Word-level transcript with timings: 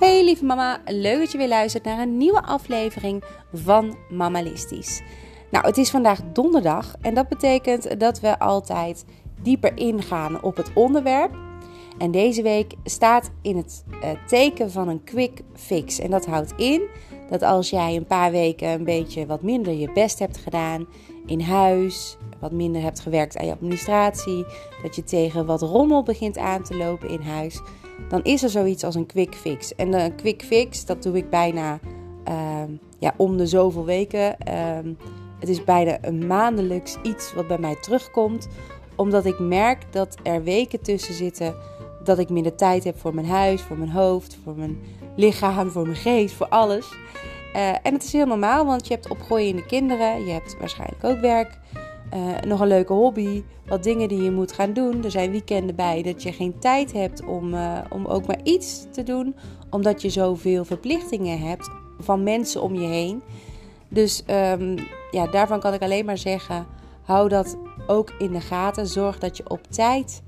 Hey 0.00 0.24
lieve 0.24 0.44
mama, 0.44 0.80
leuk 0.84 1.18
dat 1.18 1.32
je 1.32 1.38
weer 1.38 1.48
luistert 1.48 1.84
naar 1.84 1.98
een 1.98 2.16
nieuwe 2.16 2.42
aflevering 2.42 3.24
van 3.52 3.96
Mamalistisch. 4.10 5.02
Nou, 5.50 5.66
het 5.66 5.76
is 5.76 5.90
vandaag 5.90 6.20
donderdag 6.32 6.94
en 7.00 7.14
dat 7.14 7.28
betekent 7.28 8.00
dat 8.00 8.20
we 8.20 8.38
altijd 8.38 9.04
dieper 9.42 9.76
ingaan 9.76 10.42
op 10.42 10.56
het 10.56 10.70
onderwerp. 10.74 11.34
En 11.98 12.10
deze 12.10 12.42
week 12.42 12.74
staat 12.84 13.30
in 13.42 13.56
het 13.56 13.84
uh, 13.90 14.10
teken 14.26 14.70
van 14.70 14.88
een 14.88 15.04
quick 15.04 15.42
fix. 15.54 15.98
En 15.98 16.10
dat 16.10 16.26
houdt 16.26 16.52
in 16.56 16.82
dat 17.30 17.42
als 17.42 17.70
jij 17.70 17.96
een 17.96 18.06
paar 18.06 18.30
weken 18.30 18.68
een 18.68 18.84
beetje 18.84 19.26
wat 19.26 19.42
minder 19.42 19.72
je 19.72 19.92
best 19.92 20.18
hebt 20.18 20.36
gedaan 20.36 20.86
in 21.26 21.40
huis, 21.40 22.16
wat 22.38 22.52
minder 22.52 22.82
hebt 22.82 23.00
gewerkt 23.00 23.36
aan 23.36 23.46
je 23.46 23.52
administratie, 23.52 24.44
dat 24.82 24.96
je 24.96 25.04
tegen 25.04 25.46
wat 25.46 25.62
rommel 25.62 26.02
begint 26.02 26.38
aan 26.38 26.62
te 26.62 26.76
lopen 26.76 27.08
in 27.08 27.20
huis, 27.20 27.60
dan 28.08 28.22
is 28.22 28.42
er 28.42 28.48
zoiets 28.48 28.84
als 28.84 28.94
een 28.94 29.06
quick 29.06 29.34
fix. 29.34 29.74
En 29.74 29.92
een 29.92 30.14
quick 30.14 30.42
fix, 30.42 30.84
dat 30.84 31.02
doe 31.02 31.16
ik 31.16 31.30
bijna 31.30 31.78
uh, 32.28 32.62
ja, 32.98 33.14
om 33.16 33.36
de 33.36 33.46
zoveel 33.46 33.84
weken. 33.84 34.36
Uh, 34.48 34.92
het 35.38 35.48
is 35.48 35.64
bijna 35.64 35.98
een 36.00 36.26
maandelijks 36.26 36.96
iets 37.02 37.34
wat 37.34 37.46
bij 37.46 37.58
mij 37.58 37.76
terugkomt, 37.80 38.48
omdat 38.96 39.24
ik 39.24 39.38
merk 39.38 39.92
dat 39.92 40.16
er 40.22 40.42
weken 40.42 40.82
tussen 40.82 41.14
zitten 41.14 41.54
dat 42.04 42.18
ik 42.18 42.28
minder 42.28 42.54
tijd 42.54 42.84
heb 42.84 42.98
voor 42.98 43.14
mijn 43.14 43.26
huis, 43.26 43.62
voor 43.62 43.78
mijn 43.78 43.90
hoofd, 43.90 44.38
voor 44.44 44.54
mijn 44.56 44.78
lichaam, 45.16 45.70
voor 45.70 45.82
mijn 45.82 45.96
geest, 45.96 46.34
voor 46.34 46.48
alles. 46.48 46.92
Uh, 47.56 47.68
en 47.68 47.92
het 47.92 48.02
is 48.02 48.12
heel 48.12 48.26
normaal, 48.26 48.66
want 48.66 48.86
je 48.86 48.94
hebt 48.94 49.10
opgroeiende 49.10 49.66
kinderen, 49.66 50.24
je 50.24 50.32
hebt 50.32 50.56
waarschijnlijk 50.58 51.04
ook 51.04 51.20
werk, 51.20 51.58
uh, 52.14 52.40
nog 52.46 52.60
een 52.60 52.68
leuke 52.68 52.92
hobby, 52.92 53.42
wat 53.66 53.82
dingen 53.82 54.08
die 54.08 54.22
je 54.22 54.30
moet 54.30 54.52
gaan 54.52 54.72
doen. 54.72 55.04
Er 55.04 55.10
zijn 55.10 55.30
weekenden 55.30 55.76
bij 55.76 56.02
dat 56.02 56.22
je 56.22 56.32
geen 56.32 56.58
tijd 56.58 56.92
hebt 56.92 57.24
om, 57.24 57.54
uh, 57.54 57.78
om 57.90 58.06
ook 58.06 58.26
maar 58.26 58.40
iets 58.42 58.86
te 58.90 59.02
doen, 59.02 59.34
omdat 59.70 60.02
je 60.02 60.10
zoveel 60.10 60.64
verplichtingen 60.64 61.40
hebt 61.40 61.70
van 61.98 62.22
mensen 62.22 62.62
om 62.62 62.74
je 62.74 62.86
heen. 62.86 63.22
Dus 63.88 64.22
um, 64.30 64.74
ja, 65.10 65.26
daarvan 65.26 65.60
kan 65.60 65.74
ik 65.74 65.82
alleen 65.82 66.04
maar 66.04 66.18
zeggen: 66.18 66.66
hou 67.02 67.28
dat 67.28 67.56
ook 67.86 68.12
in 68.18 68.32
de 68.32 68.40
gaten. 68.40 68.86
Zorg 68.86 69.18
dat 69.18 69.36
je 69.36 69.50
op 69.50 69.66
tijd 69.66 70.22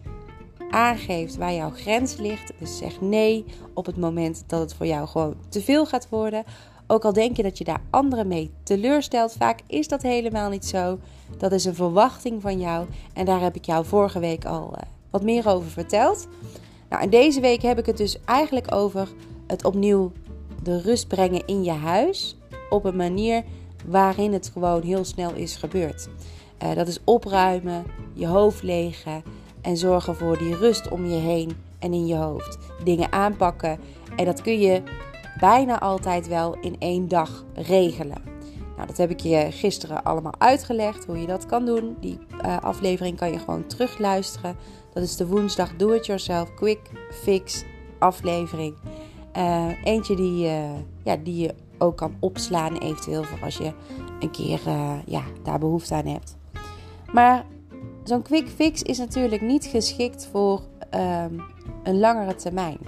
aangeeft 0.70 1.36
waar 1.36 1.52
jouw 1.52 1.70
grens 1.70 2.16
ligt. 2.16 2.52
Dus 2.58 2.76
zeg 2.78 3.00
nee 3.00 3.44
op 3.74 3.86
het 3.86 3.96
moment 3.96 4.44
dat 4.46 4.60
het 4.60 4.74
voor 4.74 4.86
jou 4.86 5.08
gewoon 5.08 5.34
te 5.48 5.60
veel 5.60 5.86
gaat 5.86 6.08
worden. 6.08 6.44
Ook 6.86 7.04
al 7.04 7.12
denk 7.12 7.36
je 7.36 7.42
dat 7.42 7.58
je 7.58 7.64
daar 7.64 7.82
anderen 7.90 8.28
mee 8.28 8.50
teleurstelt, 8.62 9.32
vaak 9.32 9.60
is 9.66 9.88
dat 9.88 10.02
helemaal 10.02 10.50
niet 10.50 10.64
zo. 10.64 10.98
Dat 11.38 11.52
is 11.52 11.64
een 11.64 11.74
verwachting 11.74 12.42
van 12.42 12.60
jou 12.60 12.86
en 13.12 13.24
daar 13.24 13.40
heb 13.40 13.54
ik 13.54 13.64
jou 13.64 13.84
vorige 13.84 14.18
week 14.18 14.44
al 14.44 14.72
uh, 14.74 14.82
wat 15.10 15.22
meer 15.22 15.48
over 15.48 15.70
verteld. 15.70 16.26
Nou, 16.88 17.02
en 17.02 17.10
deze 17.10 17.40
week 17.40 17.62
heb 17.62 17.78
ik 17.78 17.86
het 17.86 17.96
dus 17.96 18.18
eigenlijk 18.24 18.74
over 18.74 19.08
het 19.46 19.64
opnieuw 19.64 20.12
de 20.62 20.80
rust 20.80 21.08
brengen 21.08 21.46
in 21.46 21.64
je 21.64 21.70
huis 21.70 22.36
op 22.70 22.84
een 22.84 22.96
manier 22.96 23.44
waarin 23.86 24.32
het 24.32 24.50
gewoon 24.52 24.82
heel 24.82 25.04
snel 25.04 25.34
is 25.34 25.56
gebeurd. 25.56 26.08
Uh, 26.62 26.74
dat 26.74 26.88
is 26.88 26.98
opruimen, 27.04 27.84
je 28.12 28.26
hoofd 28.26 28.62
legen 28.62 29.22
en 29.60 29.76
zorgen 29.76 30.16
voor 30.16 30.38
die 30.38 30.56
rust 30.56 30.88
om 30.88 31.06
je 31.06 31.18
heen 31.18 31.56
en 31.78 31.92
in 31.92 32.06
je 32.06 32.16
hoofd. 32.16 32.58
Dingen 32.84 33.12
aanpakken 33.12 33.78
en 34.16 34.24
dat 34.24 34.42
kun 34.42 34.60
je 34.60 34.82
bijna 35.42 35.80
altijd 35.80 36.28
wel 36.28 36.56
in 36.60 36.76
één 36.78 37.08
dag 37.08 37.44
regelen. 37.54 38.22
Nou, 38.76 38.86
dat 38.86 38.96
heb 38.96 39.10
ik 39.10 39.20
je 39.20 39.46
gisteren 39.50 40.04
allemaal 40.04 40.34
uitgelegd 40.38 41.04
hoe 41.04 41.20
je 41.20 41.26
dat 41.26 41.46
kan 41.46 41.64
doen. 41.64 41.96
Die 42.00 42.18
uh, 42.44 42.58
aflevering 42.58 43.16
kan 43.16 43.32
je 43.32 43.38
gewoon 43.38 43.66
terugluisteren. 43.66 44.56
Dat 44.92 45.02
is 45.02 45.16
de 45.16 45.26
woensdag 45.26 45.76
Do 45.76 45.92
It 45.92 46.06
Yourself 46.06 46.54
Quick 46.54 46.80
Fix 47.10 47.64
aflevering. 47.98 48.74
Uh, 49.36 49.84
eentje 49.84 50.16
die, 50.16 50.46
uh, 50.46 50.70
ja, 51.04 51.16
die 51.16 51.36
je 51.36 51.54
ook 51.78 51.96
kan 51.96 52.16
opslaan, 52.20 52.76
eventueel 52.76 53.24
voor 53.24 53.42
als 53.42 53.56
je 53.56 53.72
een 54.20 54.30
keer 54.30 54.60
ja, 55.06 55.22
daar 55.42 55.58
behoefte 55.58 55.94
aan 55.94 56.06
hebt. 56.06 56.36
Maar 57.12 57.44
zo'n 58.04 58.22
quick 58.22 58.48
fix 58.48 58.82
is 58.82 58.98
natuurlijk 58.98 59.42
niet 59.42 59.64
geschikt 59.64 60.28
voor 60.30 60.62
ehm, 60.90 61.38
een 61.82 61.98
langere 61.98 62.34
termijn. 62.34 62.78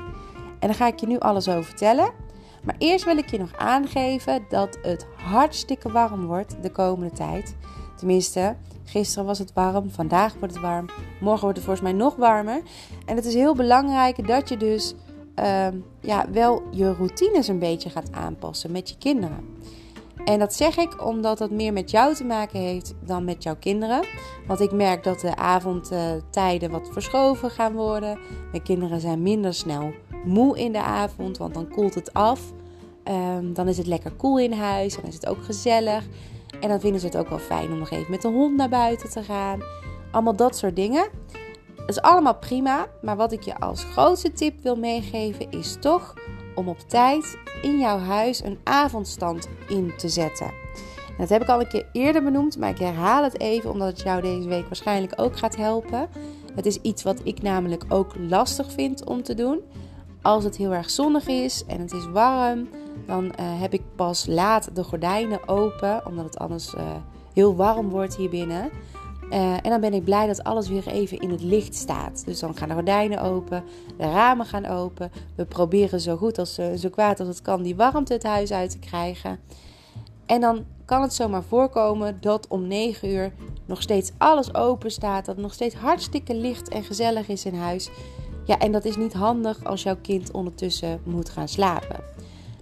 En 0.58 0.70
daar 0.70 0.74
ga 0.74 0.86
ik 0.86 1.00
je 1.00 1.06
nu 1.06 1.18
alles 1.18 1.48
over 1.48 1.64
vertellen. 1.64 2.23
Maar 2.64 2.74
eerst 2.78 3.04
wil 3.04 3.16
ik 3.16 3.30
je 3.30 3.38
nog 3.38 3.56
aangeven 3.56 4.44
dat 4.48 4.78
het 4.82 5.06
hartstikke 5.16 5.92
warm 5.92 6.26
wordt 6.26 6.56
de 6.62 6.70
komende 6.70 7.14
tijd. 7.14 7.56
Tenminste, 7.96 8.56
gisteren 8.84 9.24
was 9.24 9.38
het 9.38 9.52
warm, 9.52 9.90
vandaag 9.90 10.34
wordt 10.38 10.54
het 10.54 10.62
warm, 10.62 10.86
morgen 11.20 11.42
wordt 11.42 11.56
het 11.56 11.66
volgens 11.66 11.80
mij 11.86 11.92
nog 11.92 12.16
warmer. 12.16 12.62
En 13.06 13.16
het 13.16 13.24
is 13.24 13.34
heel 13.34 13.54
belangrijk 13.54 14.26
dat 14.26 14.48
je 14.48 14.56
dus 14.56 14.94
uh, 15.38 15.66
ja, 16.00 16.26
wel 16.30 16.62
je 16.70 16.92
routines 16.92 17.48
een 17.48 17.58
beetje 17.58 17.90
gaat 17.90 18.12
aanpassen 18.12 18.72
met 18.72 18.88
je 18.88 18.98
kinderen. 18.98 19.56
En 20.24 20.38
dat 20.38 20.54
zeg 20.54 20.76
ik 20.76 21.06
omdat 21.06 21.38
dat 21.38 21.50
meer 21.50 21.72
met 21.72 21.90
jou 21.90 22.14
te 22.14 22.24
maken 22.24 22.60
heeft 22.60 22.94
dan 23.00 23.24
met 23.24 23.42
jouw 23.42 23.56
kinderen. 23.56 24.04
Want 24.46 24.60
ik 24.60 24.72
merk 24.72 25.04
dat 25.04 25.20
de 25.20 25.36
avondtijden 25.36 26.70
wat 26.70 26.88
verschoven 26.92 27.50
gaan 27.50 27.72
worden. 27.72 28.18
Mijn 28.50 28.62
kinderen 28.62 29.00
zijn 29.00 29.22
minder 29.22 29.54
snel 29.54 29.92
moe 30.24 30.58
in 30.58 30.72
de 30.72 30.82
avond, 30.82 31.38
want 31.38 31.54
dan 31.54 31.68
koelt 31.68 31.94
het 31.94 32.12
af. 32.12 32.40
Um, 33.08 33.52
dan 33.54 33.68
is 33.68 33.76
het 33.76 33.86
lekker 33.86 34.12
koel 34.12 34.38
in 34.38 34.52
huis, 34.52 34.96
dan 34.96 35.04
is 35.04 35.14
het 35.14 35.26
ook 35.26 35.44
gezellig. 35.44 36.04
En 36.60 36.68
dan 36.68 36.80
vinden 36.80 37.00
ze 37.00 37.06
het 37.06 37.16
ook 37.16 37.28
wel 37.28 37.38
fijn 37.38 37.72
om 37.72 37.78
nog 37.78 37.90
even 37.90 38.10
met 38.10 38.22
de 38.22 38.28
hond 38.28 38.56
naar 38.56 38.68
buiten 38.68 39.10
te 39.10 39.22
gaan. 39.22 39.60
Allemaal 40.10 40.36
dat 40.36 40.56
soort 40.56 40.76
dingen. 40.76 41.08
Dat 41.76 41.88
is 41.88 42.00
allemaal 42.00 42.34
prima, 42.34 42.86
maar 43.02 43.16
wat 43.16 43.32
ik 43.32 43.42
je 43.42 43.60
als 43.60 43.84
grootste 43.84 44.32
tip 44.32 44.62
wil 44.62 44.76
meegeven 44.76 45.50
is 45.50 45.76
toch 45.80 46.14
om 46.54 46.68
op 46.68 46.78
tijd 46.78 47.38
in 47.62 47.78
jouw 47.78 47.98
huis 47.98 48.44
een 48.44 48.58
avondstand 48.64 49.48
in 49.68 49.92
te 49.96 50.08
zetten. 50.08 50.52
Dat 51.18 51.28
heb 51.28 51.42
ik 51.42 51.48
al 51.48 51.60
een 51.60 51.68
keer 51.68 51.86
eerder 51.92 52.24
benoemd, 52.24 52.58
maar 52.58 52.70
ik 52.70 52.78
herhaal 52.78 53.22
het 53.22 53.40
even 53.40 53.70
omdat 53.70 53.88
het 53.88 54.00
jou 54.00 54.20
deze 54.20 54.48
week 54.48 54.66
waarschijnlijk 54.66 55.12
ook 55.16 55.36
gaat 55.36 55.56
helpen. 55.56 56.08
Het 56.54 56.66
is 56.66 56.80
iets 56.80 57.02
wat 57.02 57.20
ik 57.24 57.42
namelijk 57.42 57.84
ook 57.88 58.12
lastig 58.18 58.72
vind 58.72 59.04
om 59.04 59.22
te 59.22 59.34
doen. 59.34 59.60
Als 60.22 60.44
het 60.44 60.56
heel 60.56 60.72
erg 60.72 60.90
zonnig 60.90 61.26
is 61.26 61.64
en 61.66 61.80
het 61.80 61.92
is 61.92 62.06
warm, 62.06 62.68
dan 63.06 63.24
uh, 63.24 63.30
heb 63.36 63.72
ik 63.72 63.82
pas 63.96 64.26
laat 64.26 64.74
de 64.74 64.84
gordijnen 64.84 65.48
open, 65.48 66.06
omdat 66.06 66.24
het 66.24 66.38
anders 66.38 66.74
uh, 66.74 66.82
heel 67.32 67.56
warm 67.56 67.88
wordt 67.88 68.16
hier 68.16 68.30
binnen. 68.30 68.70
Uh, 69.34 69.52
en 69.52 69.70
dan 69.70 69.80
ben 69.80 69.94
ik 69.94 70.04
blij 70.04 70.26
dat 70.26 70.44
alles 70.44 70.68
weer 70.68 70.86
even 70.86 71.18
in 71.18 71.30
het 71.30 71.42
licht 71.42 71.74
staat. 71.74 72.22
Dus 72.26 72.40
dan 72.40 72.56
gaan 72.56 72.68
de 72.68 72.74
gordijnen 72.74 73.22
open, 73.22 73.64
de 73.96 74.10
ramen 74.10 74.46
gaan 74.46 74.66
open. 74.66 75.12
We 75.34 75.44
proberen 75.44 76.00
zo 76.00 76.16
goed 76.16 76.38
als 76.38 76.54
zo 76.54 76.88
kwaad 76.90 77.20
als 77.20 77.28
het 77.28 77.42
kan 77.42 77.62
die 77.62 77.76
warmte 77.76 78.12
het 78.12 78.22
huis 78.22 78.52
uit 78.52 78.70
te 78.70 78.78
krijgen. 78.78 79.38
En 80.26 80.40
dan 80.40 80.64
kan 80.84 81.02
het 81.02 81.14
zomaar 81.14 81.42
voorkomen 81.42 82.18
dat 82.20 82.48
om 82.48 82.66
9 82.66 83.08
uur 83.08 83.32
nog 83.66 83.82
steeds 83.82 84.12
alles 84.18 84.54
open 84.54 84.90
staat. 84.90 85.24
Dat 85.24 85.34
het 85.34 85.44
nog 85.44 85.54
steeds 85.54 85.74
hartstikke 85.74 86.34
licht 86.34 86.68
en 86.68 86.84
gezellig 86.84 87.28
is 87.28 87.44
in 87.44 87.54
huis. 87.54 87.90
Ja, 88.44 88.58
en 88.58 88.72
dat 88.72 88.84
is 88.84 88.96
niet 88.96 89.12
handig 89.12 89.64
als 89.64 89.82
jouw 89.82 89.96
kind 90.02 90.30
ondertussen 90.30 91.00
moet 91.04 91.30
gaan 91.30 91.48
slapen. 91.48 92.00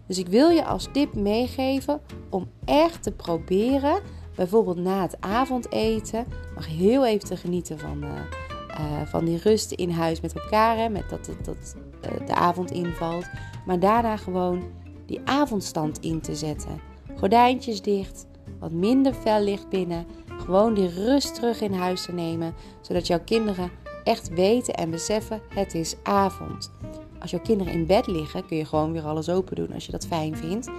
Dus 0.06 0.18
ik 0.18 0.28
wil 0.28 0.48
je 0.48 0.64
als 0.64 0.88
tip 0.92 1.14
meegeven 1.14 2.00
om 2.30 2.48
echt 2.64 3.02
te 3.02 3.12
proberen, 3.12 4.00
bijvoorbeeld 4.34 4.76
na 4.76 5.02
het 5.02 5.16
avondeten, 5.20 6.26
nog 6.54 6.66
heel 6.66 7.06
even 7.06 7.28
te 7.28 7.36
genieten 7.36 7.78
van, 7.78 8.04
uh, 8.04 8.10
uh, 8.10 9.06
van 9.06 9.24
die 9.24 9.38
rust 9.38 9.72
in 9.72 9.90
huis 9.90 10.20
met 10.20 10.34
elkaar, 10.34 10.76
hè, 10.76 10.88
met 10.88 11.10
dat, 11.10 11.30
dat, 11.42 11.76
uh, 12.04 12.26
de 12.26 12.34
avond 12.34 12.70
invalt. 12.70 13.26
Maar 13.66 13.78
daarna 13.78 14.16
gewoon 14.16 14.62
die 15.06 15.20
avondstand 15.24 16.00
in 16.00 16.20
te 16.20 16.34
zetten. 16.34 16.80
Gordijntjes 17.18 17.82
dicht, 17.82 18.26
wat 18.58 18.70
minder 18.70 19.14
fel 19.14 19.42
licht 19.42 19.68
binnen. 19.68 20.06
Gewoon 20.26 20.74
die 20.74 20.88
rust 20.88 21.34
terug 21.34 21.60
in 21.60 21.72
huis 21.72 22.04
te 22.04 22.12
nemen, 22.12 22.54
zodat 22.80 23.06
jouw 23.06 23.20
kinderen 23.24 23.70
echt 24.04 24.28
weten 24.28 24.74
en 24.74 24.90
beseffen: 24.90 25.40
het 25.48 25.74
is 25.74 25.96
avond. 26.02 26.72
Als 27.20 27.30
jouw 27.30 27.40
kinderen 27.40 27.72
in 27.72 27.86
bed 27.86 28.06
liggen, 28.06 28.46
kun 28.46 28.56
je 28.56 28.64
gewoon 28.64 28.92
weer 28.92 29.04
alles 29.04 29.28
open 29.28 29.56
doen 29.56 29.72
als 29.72 29.86
je 29.86 29.92
dat 29.92 30.06
fijn 30.06 30.36
vindt. 30.36 30.70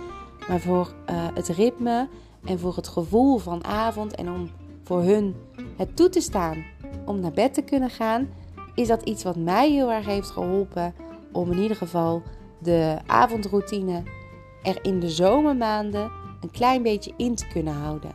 Maar 0.47 0.59
voor 0.59 0.93
het 1.33 1.47
ritme 1.47 2.07
en 2.45 2.59
voor 2.59 2.75
het 2.75 2.87
gevoel 2.87 3.37
van 3.37 3.63
avond 3.63 4.15
en 4.15 4.29
om 4.29 4.49
voor 4.83 5.01
hun 5.01 5.35
het 5.77 5.95
toe 5.95 6.09
te 6.09 6.21
staan 6.21 6.63
om 7.05 7.19
naar 7.19 7.31
bed 7.31 7.53
te 7.53 7.61
kunnen 7.61 7.89
gaan, 7.89 8.29
is 8.75 8.87
dat 8.87 9.01
iets 9.01 9.23
wat 9.23 9.35
mij 9.35 9.71
heel 9.71 9.91
erg 9.91 10.05
heeft 10.05 10.29
geholpen 10.29 10.93
om 11.31 11.51
in 11.51 11.59
ieder 11.59 11.77
geval 11.77 12.21
de 12.59 12.97
avondroutine 13.05 14.03
er 14.63 14.79
in 14.81 14.99
de 14.99 15.09
zomermaanden 15.09 16.11
een 16.41 16.51
klein 16.51 16.83
beetje 16.83 17.13
in 17.17 17.35
te 17.35 17.47
kunnen 17.47 17.73
houden. 17.73 18.11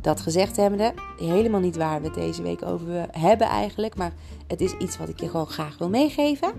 Dat 0.00 0.20
gezegd 0.20 0.56
hebbende, 0.56 0.94
helemaal 1.18 1.60
niet 1.60 1.76
waar 1.76 2.00
we 2.00 2.06
het 2.06 2.14
deze 2.14 2.42
week 2.42 2.62
over 2.62 3.06
hebben 3.10 3.46
eigenlijk. 3.46 3.96
Maar 3.96 4.12
het 4.46 4.60
is 4.60 4.76
iets 4.76 4.98
wat 4.98 5.08
ik 5.08 5.20
je 5.20 5.28
gewoon 5.28 5.46
graag 5.46 5.78
wil 5.78 5.88
meegeven. 5.88 6.52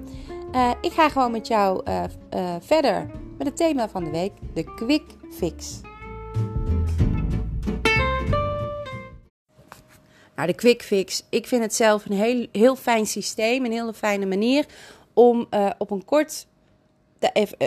Uh, 0.56 0.72
ik 0.81 0.92
ga 0.92 1.10
gewoon 1.10 1.31
met 1.31 1.48
jou 1.48 1.81
uh, 1.88 2.04
uh, 2.33 2.56
verder 2.60 3.10
met 3.38 3.48
het 3.48 3.57
thema 3.57 3.89
van 3.89 4.04
de 4.04 4.10
week. 4.10 4.31
De 4.54 4.63
quick 4.63 5.04
fix. 5.31 5.81
Nou, 10.39 10.51
de 10.51 10.57
quick 10.57 10.83
fix. 10.83 11.24
Ik 11.30 11.47
vind 11.47 11.62
het 11.62 11.75
zelf 11.75 12.06
een 12.06 12.18
heel, 12.18 12.47
heel 12.51 12.75
fijn 12.75 13.06
systeem. 13.06 13.65
Een 13.65 13.71
hele 13.71 13.94
fijne 13.94 14.25
manier 14.25 14.65
om 15.13 15.47
op 15.77 15.91
een 15.91 16.06
kort 16.06 16.47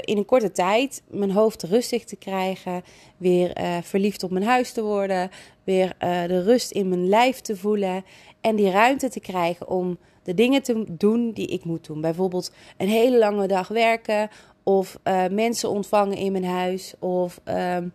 in 0.00 0.16
een 0.16 0.24
korte 0.24 0.52
tijd 0.52 1.02
mijn 1.10 1.30
hoofd 1.30 1.62
rustig 1.62 2.04
te 2.04 2.16
krijgen, 2.16 2.82
weer 3.16 3.60
uh, 3.60 3.76
verliefd 3.82 4.22
op 4.22 4.30
mijn 4.30 4.44
huis 4.44 4.72
te 4.72 4.82
worden, 4.82 5.30
weer 5.64 5.94
de 5.98 6.42
rust 6.42 6.70
in 6.70 6.88
mijn 6.88 7.08
lijf 7.08 7.40
te 7.40 7.56
voelen 7.56 8.04
en 8.40 8.56
die 8.56 8.70
ruimte 8.70 9.08
te 9.08 9.20
krijgen 9.20 9.68
om 9.68 9.98
de 10.22 10.34
dingen 10.34 10.62
te 10.62 10.84
doen 10.88 11.32
die 11.32 11.46
ik 11.46 11.64
moet 11.64 11.86
doen. 11.86 12.00
Bijvoorbeeld 12.00 12.52
een 12.76 12.88
hele 12.88 13.18
lange 13.18 13.46
dag 13.46 13.68
werken 13.68 14.30
of 14.62 14.98
mensen 15.30 15.68
ontvangen 15.68 16.16
in 16.16 16.32
mijn 16.32 16.44
huis 16.44 16.94
of 16.98 17.40
ehm, 17.44 17.88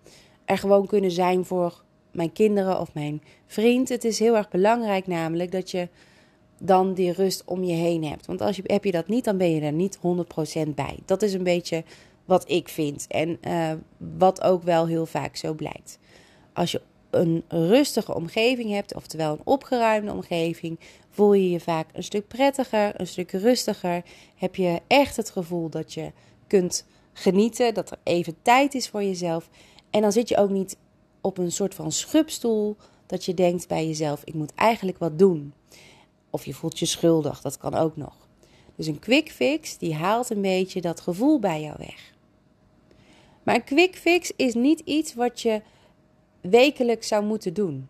er 0.45 0.57
gewoon 0.57 0.87
kunnen 0.87 1.11
zijn 1.11 1.45
voor 1.45 1.85
mijn 2.17 2.33
kinderen 2.33 2.79
of 2.79 2.93
mijn 2.93 3.21
vriend. 3.45 3.89
Het 3.89 4.03
is 4.03 4.19
heel 4.19 4.35
erg 4.35 4.49
belangrijk 4.49 5.07
namelijk 5.07 5.51
dat 5.51 5.71
je 5.71 5.87
dan 6.59 6.93
die 6.93 7.11
rust 7.11 7.43
om 7.45 7.63
je 7.63 7.73
heen 7.73 8.03
hebt. 8.03 8.25
Want 8.25 8.41
als 8.41 8.55
je, 8.55 8.63
heb 8.65 8.83
je 8.83 8.91
dat 8.91 9.07
niet, 9.07 9.23
dan 9.23 9.37
ben 9.37 9.51
je 9.51 9.61
er 9.61 9.71
niet 9.71 9.97
100% 9.97 10.01
bij. 10.75 10.97
Dat 11.05 11.21
is 11.21 11.33
een 11.33 11.43
beetje 11.43 11.83
wat 12.25 12.49
ik 12.49 12.69
vind 12.69 13.05
en 13.07 13.37
uh, 13.47 13.71
wat 14.17 14.41
ook 14.41 14.63
wel 14.63 14.87
heel 14.87 15.05
vaak 15.05 15.35
zo 15.35 15.53
blijkt. 15.53 15.99
Als 16.53 16.71
je 16.71 16.81
een 17.09 17.43
rustige 17.47 18.15
omgeving 18.15 18.71
hebt, 18.71 18.95
oftewel 18.95 19.31
een 19.33 19.41
opgeruimde 19.43 20.11
omgeving, 20.11 20.79
voel 21.09 21.33
je 21.33 21.49
je 21.49 21.59
vaak 21.59 21.87
een 21.93 22.03
stuk 22.03 22.27
prettiger, 22.27 22.99
een 22.99 23.07
stuk 23.07 23.31
rustiger. 23.31 24.03
Heb 24.35 24.55
je 24.55 24.81
echt 24.87 25.15
het 25.15 25.29
gevoel 25.29 25.69
dat 25.69 25.93
je 25.93 26.11
kunt 26.47 26.85
genieten, 27.13 27.73
dat 27.73 27.91
er 27.91 27.97
even 28.03 28.35
tijd 28.41 28.73
is 28.73 28.89
voor 28.89 29.03
jezelf. 29.03 29.49
En 29.89 30.01
dan 30.01 30.11
zit 30.11 30.29
je 30.29 30.37
ook 30.37 30.49
niet 30.49 30.77
op 31.27 31.37
een 31.37 31.51
soort 31.51 31.75
van 31.75 31.91
schubstoel 31.91 32.75
dat 33.05 33.25
je 33.25 33.33
denkt 33.33 33.67
bij 33.67 33.87
jezelf: 33.87 34.21
ik 34.23 34.33
moet 34.33 34.53
eigenlijk 34.55 34.97
wat 34.97 35.19
doen. 35.19 35.53
Of 36.29 36.45
je 36.45 36.53
voelt 36.53 36.79
je 36.79 36.85
schuldig, 36.85 37.41
dat 37.41 37.57
kan 37.57 37.73
ook 37.73 37.95
nog. 37.97 38.27
Dus 38.75 38.87
een 38.87 38.99
quick 38.99 39.31
fix 39.31 39.77
die 39.77 39.95
haalt 39.95 40.29
een 40.29 40.41
beetje 40.41 40.81
dat 40.81 40.99
gevoel 40.99 41.39
bij 41.39 41.61
jou 41.61 41.75
weg. 41.77 42.13
Maar 43.43 43.55
een 43.55 43.63
quick 43.63 43.95
fix 43.95 44.31
is 44.35 44.53
niet 44.53 44.79
iets 44.79 45.13
wat 45.13 45.41
je 45.41 45.61
wekelijks 46.41 47.07
zou 47.07 47.25
moeten 47.25 47.53
doen. 47.53 47.87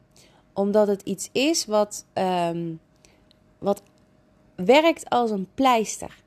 Omdat 0.53 0.87
het 0.87 1.01
iets 1.01 1.29
is 1.31 1.65
wat, 1.65 2.05
um, 2.13 2.79
wat 3.57 3.81
werkt 4.55 5.09
als 5.09 5.31
een 5.31 5.47
pleister. 5.53 6.23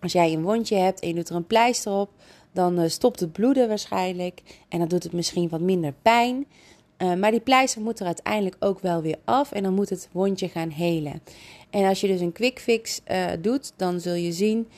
Als 0.00 0.12
jij 0.12 0.32
een 0.32 0.42
wondje 0.42 0.76
hebt 0.76 1.00
en 1.00 1.08
je 1.08 1.14
doet 1.14 1.28
er 1.28 1.36
een 1.36 1.46
pleister 1.46 1.92
op, 1.92 2.10
dan 2.54 2.80
uh, 2.80 2.88
stopt 2.88 3.20
het 3.20 3.32
bloeden 3.32 3.68
waarschijnlijk. 3.68 4.42
En 4.68 4.78
dan 4.78 4.88
doet 4.88 5.02
het 5.02 5.12
misschien 5.12 5.48
wat 5.48 5.60
minder 5.60 5.94
pijn. 6.02 6.46
Uh, 6.98 7.14
maar 7.14 7.30
die 7.30 7.40
pleister 7.40 7.82
moet 7.82 8.00
er 8.00 8.06
uiteindelijk 8.06 8.56
ook 8.58 8.80
wel 8.80 9.02
weer 9.02 9.18
af 9.24 9.52
en 9.52 9.62
dan 9.62 9.74
moet 9.74 9.90
het 9.90 10.08
wondje 10.12 10.48
gaan 10.48 10.70
helen. 10.70 11.22
En 11.70 11.84
als 11.88 12.00
je 12.00 12.06
dus 12.06 12.20
een 12.20 12.32
quick 12.32 12.58
fix 12.60 13.00
uh, 13.10 13.26
doet, 13.40 13.72
dan 13.76 14.00
zul 14.00 14.14
je 14.14 14.32
zien 14.32 14.68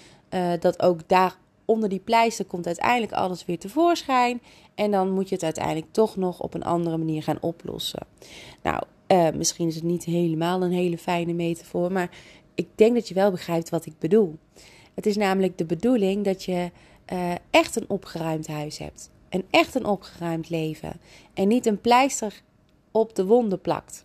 dat 0.61 0.82
ook 0.82 1.08
daar 1.08 1.37
onder 1.64 1.88
die 1.88 2.00
pleister 2.05 2.44
komt 2.44 2.67
uiteindelijk 2.67 3.12
alles 3.12 3.44
weer 3.44 3.58
tevoorschijn. 3.58 4.40
En 4.75 4.90
dan 4.90 5.11
moet 5.11 5.28
je 5.28 5.34
het 5.34 5.44
uiteindelijk 5.44 5.87
toch 5.90 6.17
nog 6.17 6.40
op 6.40 6.55
een 6.55 6.64
andere 6.64 6.96
manier 6.96 7.23
gaan 7.23 7.38
oplossen. 7.40 8.06
Nou, 8.62 8.82
misschien 9.37 9.69
is 9.69 9.75
het 9.75 9.84
niet 9.84 10.05
helemaal 10.05 10.62
een 10.62 10.73
hele 10.73 10.99
fijne 10.99 11.32
metafoor, 11.32 11.93
maar 11.93 12.11
ik 12.55 12.69
denk 12.75 12.94
dat 12.94 13.08
je 13.08 13.14
wel 13.14 13.31
begrijpt 13.31 13.69
wat 13.69 13.87
ik 13.87 13.99
bedoel. 13.99 14.38
Het 14.94 15.06
is 15.06 15.17
namelijk 15.17 15.58
de 15.58 15.67
bedoeling 15.67 16.25
dat 16.25 16.44
je 16.44 16.70
uh, 17.12 17.32
echt 17.50 17.76
een 17.76 17.88
opgeruimd 17.88 18.47
huis 18.47 18.79
hebt. 18.79 19.11
Een 19.29 19.44
echt 19.50 19.75
een 19.75 19.87
opgeruimd 19.87 20.49
leven. 20.49 20.93
En 21.35 21.49
niet 21.49 21.67
een 21.67 21.81
pleister 21.81 22.43
op 22.91 23.14
de 23.14 23.26
wonden 23.26 23.61
plakt. 23.61 24.05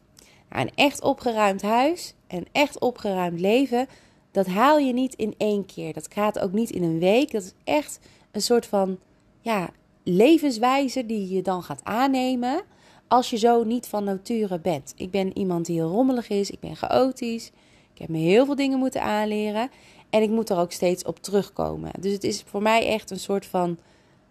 Een 0.49 0.71
echt 0.75 1.01
opgeruimd 1.01 1.61
huis, 1.61 2.13
een 2.27 2.47
echt 2.51 2.79
opgeruimd 2.79 3.39
leven, 3.39 3.87
dat 4.31 4.47
haal 4.47 4.77
je 4.77 4.93
niet 4.93 5.13
in 5.15 5.33
één 5.37 5.65
keer. 5.65 5.93
Dat 5.93 6.07
gaat 6.13 6.39
ook 6.39 6.51
niet 6.51 6.69
in 6.69 6.83
een 6.83 6.99
week. 6.99 7.31
Dat 7.31 7.43
is 7.43 7.53
echt 7.63 7.99
een 8.31 8.41
soort 8.41 8.65
van 8.65 8.99
ja, 9.41 9.69
levenswijze 10.03 11.05
die 11.05 11.29
je 11.29 11.41
dan 11.41 11.63
gaat 11.63 11.83
aannemen 11.83 12.63
als 13.07 13.29
je 13.29 13.37
zo 13.37 13.63
niet 13.63 13.87
van 13.87 14.03
nature 14.03 14.59
bent. 14.59 14.93
Ik 14.95 15.11
ben 15.11 15.37
iemand 15.37 15.65
die 15.65 15.75
heel 15.75 15.89
rommelig 15.89 16.29
is, 16.29 16.51
ik 16.51 16.59
ben 16.59 16.75
chaotisch, 16.75 17.51
ik 17.93 17.99
heb 17.99 18.09
me 18.09 18.17
heel 18.17 18.45
veel 18.45 18.55
dingen 18.55 18.79
moeten 18.79 19.01
aanleren 19.01 19.69
en 20.11 20.21
ik 20.21 20.29
moet 20.29 20.49
er 20.49 20.57
ook 20.57 20.71
steeds 20.71 21.03
op 21.03 21.19
terugkomen. 21.19 21.91
Dus 21.99 22.13
het 22.13 22.23
is 22.23 22.43
voor 22.45 22.61
mij 22.61 22.87
echt 22.87 23.11
een 23.11 23.19
soort 23.19 23.45
van 23.45 23.77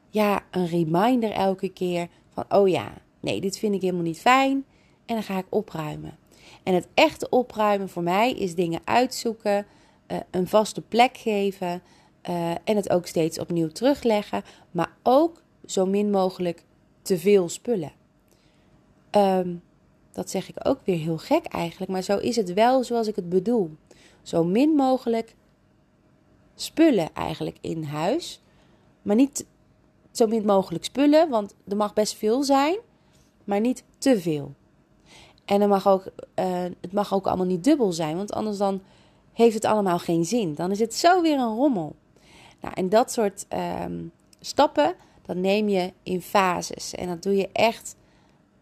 ja, 0.08 0.42
een 0.50 0.66
reminder 0.66 1.30
elke 1.30 1.68
keer 1.68 2.08
van 2.28 2.44
oh 2.48 2.68
ja, 2.68 2.92
nee, 3.20 3.40
dit 3.40 3.58
vind 3.58 3.74
ik 3.74 3.80
helemaal 3.80 4.02
niet 4.02 4.20
fijn 4.20 4.64
en 5.06 5.14
dan 5.14 5.22
ga 5.22 5.38
ik 5.38 5.46
opruimen. 5.48 6.18
En 6.62 6.74
het 6.74 6.88
echte 6.94 7.28
opruimen 7.28 7.88
voor 7.88 8.02
mij 8.02 8.32
is 8.32 8.54
dingen 8.54 8.80
uitzoeken, 8.84 9.66
uh, 10.08 10.18
een 10.30 10.48
vaste 10.48 10.80
plek 10.80 11.16
geven 11.16 11.82
uh, 12.28 12.50
en 12.50 12.76
het 12.76 12.90
ook 12.90 13.06
steeds 13.06 13.38
opnieuw 13.38 13.68
terugleggen, 13.68 14.42
maar 14.70 14.96
ook 15.02 15.42
zo 15.66 15.86
min 15.86 16.10
mogelijk 16.10 16.64
te 17.02 17.18
veel 17.18 17.48
spullen. 17.48 17.92
Um, 19.10 19.62
dat 20.12 20.30
zeg 20.30 20.48
ik 20.48 20.68
ook 20.68 20.78
weer 20.84 20.98
heel 20.98 21.18
gek 21.18 21.44
eigenlijk, 21.46 21.90
maar 21.90 22.02
zo 22.02 22.16
is 22.18 22.36
het 22.36 22.52
wel 22.52 22.84
zoals 22.84 23.06
ik 23.06 23.16
het 23.16 23.28
bedoel. 23.28 23.70
Zo 24.22 24.44
min 24.44 24.70
mogelijk 24.70 25.34
spullen 26.60 27.14
eigenlijk 27.14 27.56
in 27.60 27.84
huis, 27.84 28.40
maar 29.02 29.16
niet 29.16 29.46
zo 30.10 30.26
min 30.26 30.44
mogelijk 30.44 30.84
spullen, 30.84 31.28
want 31.28 31.54
er 31.68 31.76
mag 31.76 31.92
best 31.92 32.14
veel 32.14 32.42
zijn, 32.42 32.78
maar 33.44 33.60
niet 33.60 33.84
te 33.98 34.20
veel. 34.20 34.54
En 35.44 35.60
er 35.60 35.68
mag 35.68 35.88
ook, 35.88 36.04
uh, 36.38 36.62
het 36.80 36.92
mag 36.92 37.14
ook 37.14 37.26
allemaal 37.26 37.46
niet 37.46 37.64
dubbel 37.64 37.92
zijn, 37.92 38.16
want 38.16 38.32
anders 38.32 38.58
dan 38.58 38.82
heeft 39.32 39.54
het 39.54 39.64
allemaal 39.64 39.98
geen 39.98 40.24
zin. 40.24 40.54
Dan 40.54 40.70
is 40.70 40.78
het 40.78 40.94
zo 40.94 41.22
weer 41.22 41.38
een 41.38 41.54
rommel. 41.54 41.96
Nou, 42.60 42.74
en 42.74 42.88
dat 42.88 43.12
soort 43.12 43.46
um, 43.84 44.12
stappen, 44.40 44.94
dat 45.26 45.36
neem 45.36 45.68
je 45.68 45.92
in 46.02 46.22
fases. 46.22 46.94
En 46.94 47.08
dat 47.08 47.22
doe 47.22 47.36
je 47.36 47.48
echt 47.52 47.96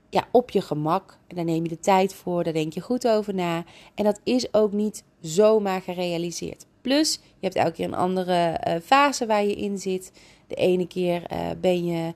ja, 0.08 0.28
op 0.30 0.50
je 0.50 0.60
gemak. 0.60 1.18
En 1.26 1.36
daar 1.36 1.44
neem 1.44 1.62
je 1.62 1.68
de 1.68 1.78
tijd 1.78 2.14
voor, 2.14 2.44
daar 2.44 2.52
denk 2.52 2.72
je 2.72 2.80
goed 2.80 3.08
over 3.08 3.34
na. 3.34 3.64
En 3.94 4.04
dat 4.04 4.20
is 4.24 4.54
ook 4.54 4.72
niet 4.72 5.04
zomaar 5.20 5.82
gerealiseerd. 5.82 6.66
Plus, 6.88 7.14
je 7.14 7.20
hebt 7.40 7.54
elke 7.54 7.72
keer 7.72 7.84
een 7.84 7.94
andere 7.94 8.60
uh, 8.66 8.74
fase 8.84 9.26
waar 9.26 9.44
je 9.44 9.54
in 9.54 9.78
zit. 9.78 10.12
De 10.46 10.54
ene 10.54 10.86
keer 10.86 11.22
uh, 11.32 11.38
ben 11.60 11.84
je 11.84 12.14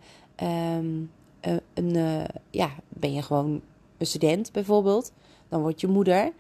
een, 1.74 1.94
uh, 1.94 2.24
ja, 2.50 2.70
ben 2.88 3.12
je 3.12 3.22
gewoon 3.22 3.60
een 3.98 4.06
student 4.06 4.52
bijvoorbeeld. 4.52 5.12
Dan 5.48 5.60
word 5.60 5.80
je 5.80 5.86
moeder. 5.86 6.32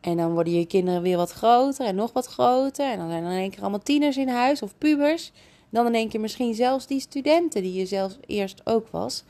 En 0.00 0.16
dan 0.16 0.32
worden 0.32 0.52
je 0.52 0.66
kinderen 0.66 1.02
weer 1.02 1.16
wat 1.16 1.30
groter 1.30 1.86
en 1.86 1.94
nog 1.94 2.12
wat 2.12 2.26
groter. 2.26 2.90
En 2.90 2.98
dan 2.98 3.10
zijn 3.10 3.24
er 3.24 3.32
in 3.32 3.38
één 3.38 3.50
keer 3.50 3.60
allemaal 3.60 3.82
tieners 3.82 4.16
in 4.16 4.28
huis 4.28 4.62
of 4.62 4.78
pubers. 4.78 5.32
Dan 5.70 5.86
in 5.86 5.94
één 5.94 6.08
keer 6.08 6.20
misschien 6.20 6.54
zelfs 6.54 6.86
die 6.86 7.00
studenten 7.00 7.62
die 7.62 7.72
je 7.72 7.86
zelfs 7.86 8.18
eerst 8.26 8.60
ook 8.64 8.88
was. 8.90 9.24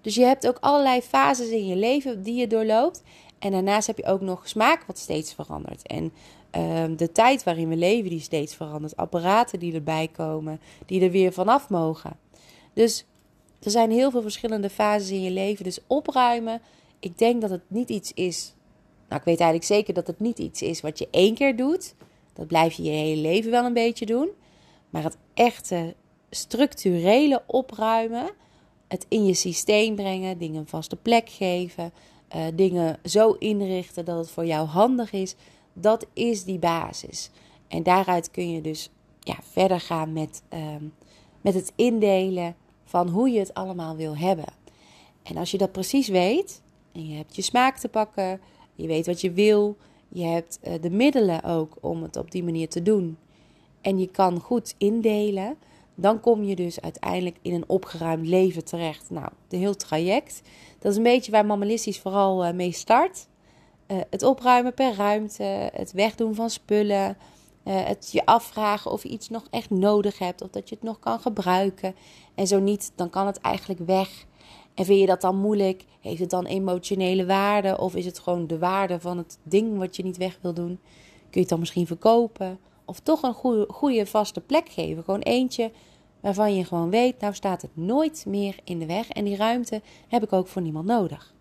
Dus 0.00 0.14
je 0.14 0.24
hebt 0.24 0.48
ook 0.48 0.58
allerlei 0.60 1.02
fases 1.02 1.48
in 1.48 1.66
je 1.66 1.76
leven 1.76 2.22
die 2.22 2.34
je 2.34 2.46
doorloopt. 2.46 3.02
En 3.38 3.50
daarnaast 3.50 3.86
heb 3.86 3.96
je 3.98 4.06
ook 4.06 4.20
nog 4.20 4.48
smaak 4.48 4.84
wat 4.86 4.98
steeds 4.98 5.34
verandert. 5.34 5.86
En 5.86 6.12
uh, 6.56 6.84
de 6.96 7.12
tijd 7.12 7.44
waarin 7.44 7.68
we 7.68 7.76
leven 7.76 8.10
die 8.10 8.20
steeds 8.20 8.54
verandert. 8.54 8.96
Apparaten 8.96 9.58
die 9.58 9.74
erbij 9.74 10.08
komen, 10.08 10.60
die 10.86 11.00
er 11.00 11.10
weer 11.10 11.32
vanaf 11.32 11.68
mogen. 11.68 12.16
Dus 12.72 13.04
er 13.60 13.70
zijn 13.70 13.90
heel 13.90 14.10
veel 14.10 14.22
verschillende 14.22 14.70
fases 14.70 15.10
in 15.10 15.22
je 15.22 15.30
leven. 15.30 15.64
Dus 15.64 15.78
opruimen, 15.86 16.60
ik 17.00 17.18
denk 17.18 17.40
dat 17.40 17.50
het 17.50 17.62
niet 17.68 17.88
iets 17.88 18.12
is 18.12 18.54
nou, 19.08 19.20
ik 19.20 19.26
weet 19.26 19.40
eigenlijk 19.40 19.64
zeker 19.64 19.94
dat 19.94 20.06
het 20.06 20.20
niet 20.20 20.38
iets 20.38 20.62
is 20.62 20.80
wat 20.80 20.98
je 20.98 21.08
één 21.10 21.34
keer 21.34 21.56
doet. 21.56 21.94
Dat 22.32 22.46
blijf 22.46 22.74
je 22.74 22.82
je 22.82 22.90
hele 22.90 23.20
leven 23.20 23.50
wel 23.50 23.64
een 23.64 23.72
beetje 23.72 24.06
doen. 24.06 24.28
Maar 24.90 25.02
het 25.02 25.16
echte 25.34 25.94
structurele 26.30 27.42
opruimen, 27.46 28.30
het 28.88 29.06
in 29.08 29.26
je 29.26 29.34
systeem 29.34 29.94
brengen, 29.94 30.38
dingen 30.38 30.60
een 30.60 30.68
vaste 30.68 30.96
plek 30.96 31.28
geven, 31.28 31.92
uh, 32.36 32.42
dingen 32.54 32.98
zo 33.04 33.32
inrichten 33.32 34.04
dat 34.04 34.18
het 34.18 34.30
voor 34.30 34.46
jou 34.46 34.66
handig 34.66 35.12
is, 35.12 35.34
dat 35.80 36.06
is 36.12 36.44
die 36.44 36.58
basis. 36.58 37.30
En 37.68 37.82
daaruit 37.82 38.30
kun 38.30 38.50
je 38.50 38.60
dus 38.60 38.90
ja, 39.20 39.36
verder 39.42 39.80
gaan 39.80 40.12
met, 40.12 40.42
uh, 40.54 40.60
met 41.40 41.54
het 41.54 41.72
indelen 41.74 42.56
van 42.84 43.08
hoe 43.08 43.30
je 43.30 43.38
het 43.38 43.54
allemaal 43.54 43.96
wil 43.96 44.16
hebben. 44.16 44.52
En 45.22 45.36
als 45.36 45.50
je 45.50 45.58
dat 45.58 45.72
precies 45.72 46.08
weet 46.08 46.62
en 46.92 47.08
je 47.08 47.16
hebt 47.16 47.36
je 47.36 47.42
smaak 47.42 47.78
te 47.78 47.88
pakken, 47.88 48.40
je 48.74 48.86
weet 48.86 49.06
wat 49.06 49.20
je 49.20 49.32
wil. 49.32 49.76
Je 50.08 50.24
hebt 50.24 50.58
uh, 50.62 50.74
de 50.80 50.90
middelen 50.90 51.44
ook 51.44 51.76
om 51.80 52.02
het 52.02 52.16
op 52.16 52.30
die 52.30 52.44
manier 52.44 52.68
te 52.68 52.82
doen. 52.82 53.18
En 53.80 53.98
je 53.98 54.06
kan 54.06 54.40
goed 54.40 54.74
indelen. 54.78 55.56
Dan 55.94 56.20
kom 56.20 56.42
je 56.42 56.56
dus 56.56 56.80
uiteindelijk 56.80 57.36
in 57.42 57.54
een 57.54 57.68
opgeruimd 57.68 58.26
leven 58.26 58.64
terecht. 58.64 59.10
Nou, 59.10 59.28
de 59.48 59.56
heel 59.56 59.76
traject. 59.76 60.42
Dat 60.78 60.90
is 60.90 60.96
een 60.96 61.02
beetje 61.02 61.32
waar 61.32 61.46
Mammalistisch 61.46 62.00
vooral 62.00 62.46
uh, 62.46 62.52
mee 62.52 62.72
start. 62.72 63.26
Uh, 63.88 63.98
het 64.10 64.22
opruimen 64.22 64.74
per 64.74 64.94
ruimte. 64.94 65.70
Het 65.72 65.92
wegdoen 65.92 66.34
van 66.34 66.50
spullen. 66.50 67.16
het 67.62 68.08
je 68.12 68.26
afvragen 68.26 68.90
of 68.90 69.02
je 69.02 69.08
iets 69.08 69.28
nog 69.28 69.46
echt 69.50 69.70
nodig 69.70 70.18
hebt. 70.18 70.42
Of 70.42 70.50
dat 70.50 70.68
je 70.68 70.74
het 70.74 70.84
nog 70.84 70.98
kan 70.98 71.20
gebruiken. 71.20 71.94
En 72.34 72.46
zo 72.46 72.60
niet, 72.60 72.92
dan 72.94 73.10
kan 73.10 73.26
het 73.26 73.40
eigenlijk 73.40 73.80
weg. 73.86 74.26
En 74.74 74.84
vind 74.84 75.00
je 75.00 75.06
dat 75.06 75.20
dan 75.20 75.36
moeilijk? 75.36 75.84
Heeft 76.00 76.20
het 76.20 76.30
dan 76.30 76.46
emotionele 76.46 77.26
waarde? 77.26 77.78
Of 77.78 77.94
is 77.94 78.04
het 78.04 78.18
gewoon 78.18 78.46
de 78.46 78.58
waarde 78.58 79.00
van 79.00 79.16
het 79.16 79.38
ding 79.42 79.78
wat 79.78 79.96
je 79.96 80.02
niet 80.02 80.16
weg 80.16 80.38
wil 80.42 80.54
doen? 80.54 80.78
Kun 81.20 81.28
je 81.30 81.40
het 81.40 81.48
dan 81.48 81.58
misschien 81.58 81.86
verkopen? 81.86 82.58
Of 82.84 83.00
toch 83.00 83.22
een 83.22 83.34
goede, 83.34 83.66
goede 83.68 84.06
vaste 84.06 84.40
plek 84.40 84.68
geven? 84.68 85.04
Gewoon 85.04 85.20
eentje 85.20 85.70
waarvan 86.20 86.54
je 86.54 86.64
gewoon 86.64 86.90
weet, 86.90 87.20
nou 87.20 87.34
staat 87.34 87.62
het 87.62 87.76
nooit 87.76 88.24
meer 88.26 88.56
in 88.64 88.78
de 88.78 88.86
weg 88.86 89.08
en 89.08 89.24
die 89.24 89.36
ruimte 89.36 89.82
heb 90.08 90.22
ik 90.22 90.32
ook 90.32 90.48
voor 90.48 90.62
niemand 90.62 90.86
nodig. 90.86 91.34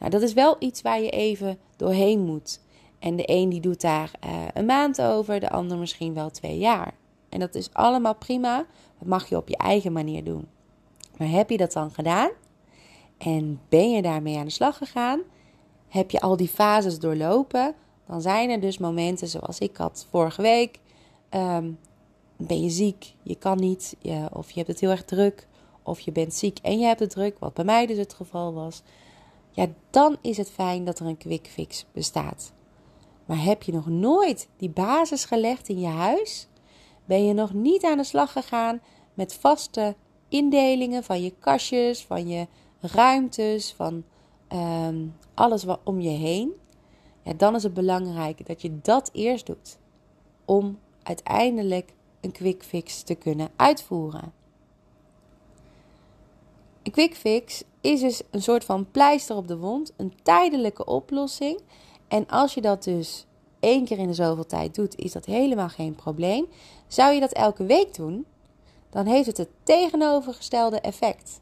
Nou, 0.00 0.12
dat 0.12 0.22
is 0.22 0.32
wel 0.32 0.56
iets 0.58 0.82
waar 0.82 1.00
je 1.00 1.10
even 1.10 1.58
doorheen 1.76 2.20
moet. 2.20 2.60
En 2.98 3.16
de 3.16 3.22
een 3.26 3.48
die 3.48 3.60
doet 3.60 3.80
daar 3.80 4.10
uh, 4.24 4.30
een 4.54 4.64
maand 4.64 5.02
over, 5.02 5.40
de 5.40 5.50
ander 5.50 5.78
misschien 5.78 6.14
wel 6.14 6.30
twee 6.30 6.58
jaar. 6.58 6.94
En 7.28 7.40
dat 7.40 7.54
is 7.54 7.72
allemaal 7.72 8.14
prima. 8.14 8.66
Dat 8.98 9.08
mag 9.08 9.28
je 9.28 9.36
op 9.36 9.48
je 9.48 9.56
eigen 9.56 9.92
manier 9.92 10.24
doen. 10.24 10.48
Maar 11.16 11.28
heb 11.28 11.50
je 11.50 11.56
dat 11.56 11.72
dan 11.72 11.90
gedaan? 11.90 12.30
En 13.18 13.60
ben 13.68 13.90
je 13.90 14.02
daarmee 14.02 14.38
aan 14.38 14.44
de 14.44 14.50
slag 14.50 14.76
gegaan? 14.76 15.20
Heb 15.88 16.10
je 16.10 16.20
al 16.20 16.36
die 16.36 16.48
fases 16.48 16.98
doorlopen? 16.98 17.74
Dan 18.06 18.20
zijn 18.20 18.50
er 18.50 18.60
dus 18.60 18.78
momenten 18.78 19.28
zoals 19.28 19.58
ik 19.58 19.76
had 19.76 20.06
vorige 20.10 20.42
week. 20.42 20.78
Um, 21.30 21.78
ben 22.36 22.62
je 22.62 22.70
ziek, 22.70 23.14
je 23.22 23.34
kan 23.34 23.56
niet, 23.56 23.96
je, 23.98 24.28
of 24.32 24.50
je 24.50 24.56
hebt 24.56 24.68
het 24.68 24.80
heel 24.80 24.90
erg 24.90 25.04
druk, 25.04 25.46
of 25.82 26.00
je 26.00 26.12
bent 26.12 26.34
ziek 26.34 26.58
en 26.62 26.78
je 26.78 26.86
hebt 26.86 27.00
het 27.00 27.10
druk, 27.10 27.38
wat 27.38 27.54
bij 27.54 27.64
mij 27.64 27.86
dus 27.86 27.96
het 27.96 28.14
geval 28.14 28.54
was. 28.54 28.82
Ja, 29.50 29.66
dan 29.90 30.16
is 30.20 30.36
het 30.36 30.50
fijn 30.50 30.84
dat 30.84 30.98
er 30.98 31.06
een 31.06 31.16
quick 31.16 31.46
fix 31.46 31.86
bestaat. 31.92 32.52
Maar 33.24 33.42
heb 33.42 33.62
je 33.62 33.72
nog 33.72 33.86
nooit 33.86 34.48
die 34.56 34.70
basis 34.70 35.24
gelegd 35.24 35.68
in 35.68 35.80
je 35.80 35.86
huis? 35.86 36.48
Ben 37.04 37.24
je 37.24 37.32
nog 37.32 37.52
niet 37.52 37.84
aan 37.84 37.96
de 37.96 38.04
slag 38.04 38.32
gegaan 38.32 38.80
met 39.14 39.34
vaste 39.34 39.96
indelingen 40.28 41.04
van 41.04 41.22
je 41.22 41.34
kastjes, 41.38 42.04
van 42.04 42.28
je 42.28 42.46
ruimtes, 42.80 43.72
van 43.72 44.04
ehm, 44.48 45.06
alles 45.34 45.64
wat 45.64 45.80
om 45.84 46.00
je 46.00 46.08
heen? 46.08 46.52
Ja, 47.22 47.32
dan 47.32 47.54
is 47.54 47.62
het 47.62 47.74
belangrijk 47.74 48.46
dat 48.46 48.62
je 48.62 48.78
dat 48.82 49.10
eerst 49.12 49.46
doet. 49.46 49.78
Om 50.44 50.78
uiteindelijk 51.02 51.92
een 52.20 52.32
quick 52.32 52.62
fix 52.62 53.02
te 53.02 53.14
kunnen 53.14 53.50
uitvoeren. 53.56 54.32
Een 56.82 56.92
quick 56.92 57.14
fix 57.14 57.64
is 57.80 58.00
dus 58.00 58.22
een 58.30 58.42
soort 58.42 58.64
van 58.64 58.90
pleister 58.90 59.36
op 59.36 59.48
de 59.48 59.56
wond, 59.56 59.92
een 59.96 60.14
tijdelijke 60.22 60.84
oplossing. 60.84 61.60
En 62.08 62.26
als 62.26 62.54
je 62.54 62.60
dat 62.60 62.84
dus 62.84 63.26
één 63.60 63.84
keer 63.84 63.98
in 63.98 64.06
de 64.06 64.14
zoveel 64.14 64.46
tijd 64.46 64.74
doet, 64.74 64.96
is 64.96 65.12
dat 65.12 65.24
helemaal 65.24 65.68
geen 65.68 65.94
probleem. 65.94 66.46
Zou 66.86 67.14
je 67.14 67.20
dat 67.20 67.32
elke 67.32 67.64
week 67.64 67.94
doen, 67.94 68.26
dan 68.90 69.06
heeft 69.06 69.26
het 69.26 69.36
het 69.36 69.50
tegenovergestelde 69.62 70.80
effect. 70.80 71.40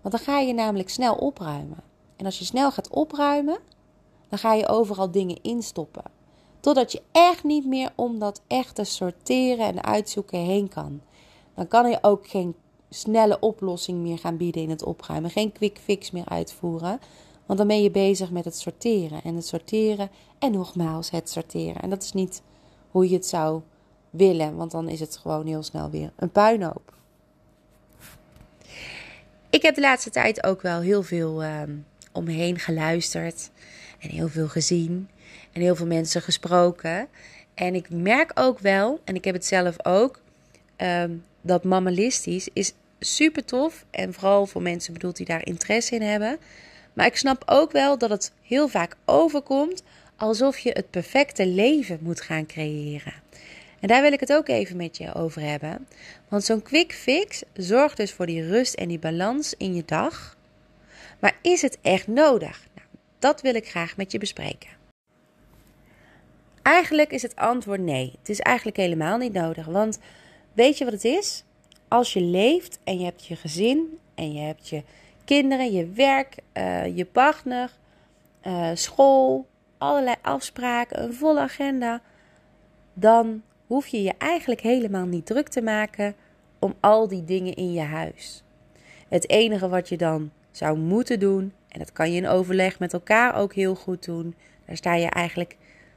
Want 0.00 0.14
dan 0.14 0.24
ga 0.24 0.38
je 0.38 0.52
namelijk 0.52 0.88
snel 0.88 1.14
opruimen. 1.14 1.82
En 2.16 2.24
als 2.24 2.38
je 2.38 2.44
snel 2.44 2.70
gaat 2.70 2.90
opruimen, 2.90 3.58
dan 4.28 4.38
ga 4.38 4.52
je 4.52 4.68
overal 4.68 5.10
dingen 5.10 5.42
instoppen. 5.42 6.04
Totdat 6.60 6.92
je 6.92 7.02
echt 7.12 7.44
niet 7.44 7.66
meer 7.66 7.92
om 7.94 8.18
dat 8.18 8.42
echte 8.46 8.84
sorteren 8.84 9.66
en 9.66 9.84
uitzoeken 9.84 10.38
heen 10.38 10.68
kan. 10.68 11.00
Dan 11.54 11.68
kan 11.68 11.90
je 11.90 11.98
ook 12.00 12.28
geen 12.28 12.54
snelle 12.94 13.40
oplossing 13.40 13.98
meer 13.98 14.18
gaan 14.18 14.36
bieden 14.36 14.62
in 14.62 14.70
het 14.70 14.84
opruimen. 14.84 15.30
Geen 15.30 15.52
quick 15.52 15.78
fix 15.78 16.10
meer 16.10 16.28
uitvoeren. 16.28 17.00
Want 17.46 17.58
dan 17.58 17.68
ben 17.68 17.82
je 17.82 17.90
bezig 17.90 18.30
met 18.30 18.44
het 18.44 18.56
sorteren. 18.56 19.22
En 19.22 19.34
het 19.34 19.46
sorteren 19.46 20.10
en 20.38 20.52
nogmaals 20.52 21.10
het 21.10 21.30
sorteren. 21.30 21.82
En 21.82 21.90
dat 21.90 22.02
is 22.02 22.12
niet 22.12 22.42
hoe 22.90 23.08
je 23.08 23.14
het 23.14 23.26
zou 23.26 23.60
willen. 24.10 24.56
Want 24.56 24.70
dan 24.70 24.88
is 24.88 25.00
het 25.00 25.16
gewoon 25.16 25.46
heel 25.46 25.62
snel 25.62 25.90
weer 25.90 26.12
een 26.16 26.30
puinhoop. 26.30 26.92
Ik 29.50 29.62
heb 29.62 29.74
de 29.74 29.80
laatste 29.80 30.10
tijd 30.10 30.44
ook 30.44 30.62
wel 30.62 30.80
heel 30.80 31.02
veel 31.02 31.42
uh, 31.42 31.62
om 32.12 32.24
me 32.24 32.32
heen 32.32 32.58
geluisterd. 32.58 33.50
En 33.98 34.10
heel 34.10 34.28
veel 34.28 34.48
gezien. 34.48 35.08
En 35.52 35.60
heel 35.60 35.76
veel 35.76 35.86
mensen 35.86 36.22
gesproken. 36.22 37.08
En 37.54 37.74
ik 37.74 37.90
merk 37.90 38.30
ook 38.34 38.58
wel, 38.58 39.00
en 39.04 39.14
ik 39.14 39.24
heb 39.24 39.34
het 39.34 39.46
zelf 39.46 39.84
ook, 39.84 40.20
um, 40.76 41.24
dat 41.40 41.64
mammalistisch 41.64 42.48
is 42.52 42.72
super 42.98 43.44
tof. 43.44 43.84
En 43.90 44.14
vooral 44.14 44.46
voor 44.46 44.62
mensen 44.62 44.92
bedoeld 44.92 45.16
die 45.16 45.26
daar 45.26 45.46
interesse 45.46 45.94
in 45.94 46.02
hebben. 46.02 46.38
Maar 46.92 47.06
ik 47.06 47.16
snap 47.16 47.42
ook 47.46 47.72
wel 47.72 47.98
dat 47.98 48.10
het 48.10 48.32
heel 48.42 48.68
vaak 48.68 48.96
overkomt 49.04 49.82
alsof 50.16 50.58
je 50.58 50.70
het 50.70 50.90
perfecte 50.90 51.46
leven 51.46 51.98
moet 52.02 52.20
gaan 52.20 52.46
creëren. 52.46 53.14
En 53.80 53.88
daar 53.88 54.02
wil 54.02 54.12
ik 54.12 54.20
het 54.20 54.32
ook 54.32 54.48
even 54.48 54.76
met 54.76 54.96
je 54.96 55.14
over 55.14 55.42
hebben. 55.42 55.86
Want 56.28 56.44
zo'n 56.44 56.62
quick 56.62 56.92
fix 56.92 57.42
zorgt 57.52 57.96
dus 57.96 58.12
voor 58.12 58.26
die 58.26 58.46
rust 58.46 58.74
en 58.74 58.88
die 58.88 58.98
balans 58.98 59.54
in 59.58 59.74
je 59.74 59.82
dag. 59.84 60.36
Maar 61.18 61.38
is 61.42 61.62
het 61.62 61.78
echt 61.82 62.06
nodig? 62.06 62.66
Nou, 62.74 62.86
dat 63.18 63.40
wil 63.40 63.54
ik 63.54 63.68
graag 63.68 63.96
met 63.96 64.12
je 64.12 64.18
bespreken. 64.18 64.70
Eigenlijk 66.62 67.10
is 67.10 67.22
het 67.22 67.36
antwoord 67.36 67.80
nee. 67.80 68.12
Het 68.18 68.28
is 68.28 68.40
eigenlijk 68.40 68.76
helemaal 68.76 69.18
niet 69.18 69.32
nodig. 69.32 69.66
Want 69.66 69.98
weet 70.52 70.78
je 70.78 70.84
wat 70.84 70.92
het 70.92 71.04
is? 71.04 71.44
Als 71.88 72.12
je 72.12 72.20
leeft 72.20 72.78
en 72.84 72.98
je 72.98 73.04
hebt 73.04 73.26
je 73.26 73.36
gezin 73.36 73.98
en 74.14 74.32
je 74.32 74.40
hebt 74.40 74.68
je 74.68 74.82
kinderen, 75.24 75.72
je 75.72 75.86
werk, 75.86 76.36
uh, 76.54 76.96
je 76.96 77.04
partner, 77.04 77.70
uh, 78.46 78.70
school, 78.74 79.46
allerlei 79.78 80.16
afspraken, 80.22 81.02
een 81.02 81.14
volle 81.14 81.40
agenda, 81.40 82.00
dan 82.94 83.42
hoef 83.66 83.86
je 83.86 84.02
je 84.02 84.12
eigenlijk 84.18 84.60
helemaal 84.60 85.06
niet 85.06 85.26
druk 85.26 85.48
te 85.48 85.62
maken 85.62 86.14
om 86.58 86.74
al 86.80 87.08
die 87.08 87.24
dingen 87.24 87.54
in 87.54 87.72
je 87.72 87.80
huis. 87.80 88.42
Het 89.08 89.28
enige 89.30 89.68
wat 89.68 89.88
je 89.88 89.96
dan 89.96 90.30
zou 90.50 90.78
moeten 90.78 91.20
doen, 91.20 91.52
en 91.68 91.78
dat 91.78 91.92
kan 91.92 92.12
je 92.12 92.16
in 92.16 92.28
overleg 92.28 92.78
met 92.78 92.92
elkaar 92.92 93.34
ook 93.34 93.54
heel 93.54 93.74
goed 93.74 94.04
doen, 94.04 94.34
daar 94.66 94.76
sta 94.76 94.94
je 94.94 95.08
eigenlijk, 95.08 95.56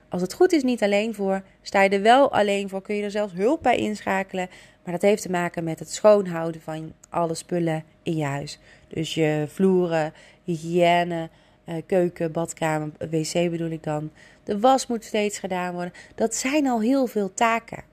als 0.10 0.22
het 0.22 0.34
goed 0.34 0.52
is, 0.52 0.64
niet 0.64 0.84
alleen 0.84 1.14
voor. 1.14 1.44
Sta 1.62 1.82
je 1.82 1.90
er 1.90 2.02
wel 2.02 2.32
alleen 2.32 2.70
voor, 2.70 2.82
kun 2.82 2.96
je 2.96 3.04
er 3.04 3.12
zelfs 3.12 3.34
hulp 3.34 3.64
bij 3.64 3.78
inschakelen. 3.78 4.50
Maar 4.88 4.96
dat 5.00 5.10
heeft 5.10 5.22
te 5.22 5.32
maken 5.32 5.64
met 5.64 5.80
het 5.80 5.92
schoonhouden 5.92 6.62
van 6.62 6.94
alle 7.10 7.36
spullen 7.36 7.84
in 8.04 8.18
je 8.18 8.24
huis. 8.24 8.60
Dus 8.88 9.14
je 9.14 9.46
vloeren, 9.48 10.14
hygiëne, 10.44 11.30
eh, 11.64 11.76
keuken, 11.86 12.32
badkamer, 12.32 12.92
wc 12.98 13.34
bedoel 13.34 13.70
ik 13.70 13.84
dan. 13.84 14.12
De 14.44 14.60
was 14.60 14.88
moet 14.88 15.04
steeds 15.04 15.40
gedaan 15.40 15.74
worden. 15.74 15.94
Dat 16.16 16.36
zijn 16.36 16.68
al 16.68 16.82
heel 16.82 17.08
veel 17.08 17.34
taken. 17.34 17.84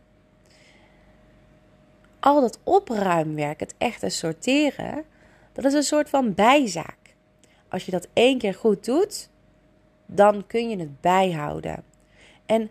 Al 2.20 2.40
dat 2.40 2.58
opruimwerk, 2.62 3.60
het 3.60 3.74
echte 3.78 4.08
sorteren, 4.08 5.04
dat 5.52 5.64
is 5.64 5.72
een 5.72 5.82
soort 5.82 6.08
van 6.08 6.34
bijzaak. 6.34 6.98
Als 7.68 7.84
je 7.84 7.90
dat 7.90 8.08
één 8.12 8.38
keer 8.38 8.54
goed 8.54 8.84
doet, 8.84 9.28
dan 10.06 10.46
kun 10.46 10.68
je 10.68 10.76
het 10.78 11.00
bijhouden. 11.00 11.84
En 12.46 12.70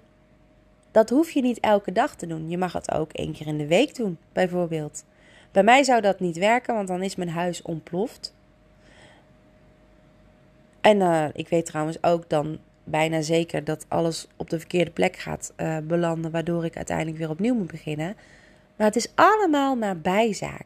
dat 0.93 1.09
hoef 1.09 1.31
je 1.31 1.41
niet 1.41 1.59
elke 1.59 1.91
dag 1.91 2.15
te 2.15 2.27
doen. 2.27 2.49
Je 2.49 2.57
mag 2.57 2.73
het 2.73 2.91
ook 2.91 3.11
één 3.11 3.33
keer 3.33 3.47
in 3.47 3.57
de 3.57 3.67
week 3.67 3.95
doen, 3.95 4.17
bijvoorbeeld. 4.33 5.03
Bij 5.51 5.63
mij 5.63 5.83
zou 5.83 6.01
dat 6.01 6.19
niet 6.19 6.37
werken, 6.37 6.73
want 6.73 6.87
dan 6.87 7.01
is 7.01 7.15
mijn 7.15 7.29
huis 7.29 7.61
ontploft. 7.61 8.33
En 10.81 10.97
uh, 10.97 11.25
ik 11.33 11.47
weet 11.47 11.65
trouwens 11.65 12.03
ook 12.03 12.29
dan 12.29 12.57
bijna 12.83 13.21
zeker 13.21 13.63
dat 13.63 13.85
alles 13.87 14.27
op 14.35 14.49
de 14.49 14.59
verkeerde 14.59 14.91
plek 14.91 15.15
gaat 15.15 15.53
uh, 15.57 15.77
belanden, 15.77 16.31
waardoor 16.31 16.65
ik 16.65 16.75
uiteindelijk 16.75 17.17
weer 17.17 17.29
opnieuw 17.29 17.55
moet 17.55 17.71
beginnen. 17.71 18.15
Maar 18.75 18.87
het 18.87 18.95
is 18.95 19.11
allemaal 19.15 19.75
maar 19.75 19.97
bijzaak. 19.97 20.65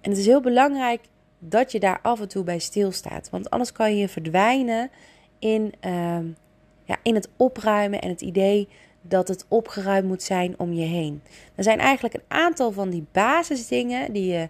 En 0.00 0.10
het 0.10 0.18
is 0.18 0.26
heel 0.26 0.40
belangrijk 0.40 1.00
dat 1.38 1.72
je 1.72 1.80
daar 1.80 1.98
af 2.02 2.20
en 2.20 2.28
toe 2.28 2.44
bij 2.44 2.58
stilstaat, 2.58 3.30
want 3.30 3.50
anders 3.50 3.72
kan 3.72 3.96
je 3.96 4.08
verdwijnen 4.08 4.90
in, 5.38 5.72
uh, 5.86 6.18
ja, 6.84 6.96
in 7.02 7.14
het 7.14 7.28
opruimen 7.36 8.00
en 8.00 8.08
het 8.08 8.20
idee 8.20 8.68
dat 9.08 9.28
het 9.28 9.44
opgeruimd 9.48 10.06
moet 10.06 10.22
zijn 10.22 10.54
om 10.58 10.72
je 10.72 10.84
heen. 10.84 11.22
Er 11.54 11.62
zijn 11.62 11.78
eigenlijk 11.78 12.14
een 12.14 12.22
aantal 12.28 12.72
van 12.72 12.90
die 12.90 13.06
basisdingen 13.12 14.12
die 14.12 14.32
je 14.32 14.48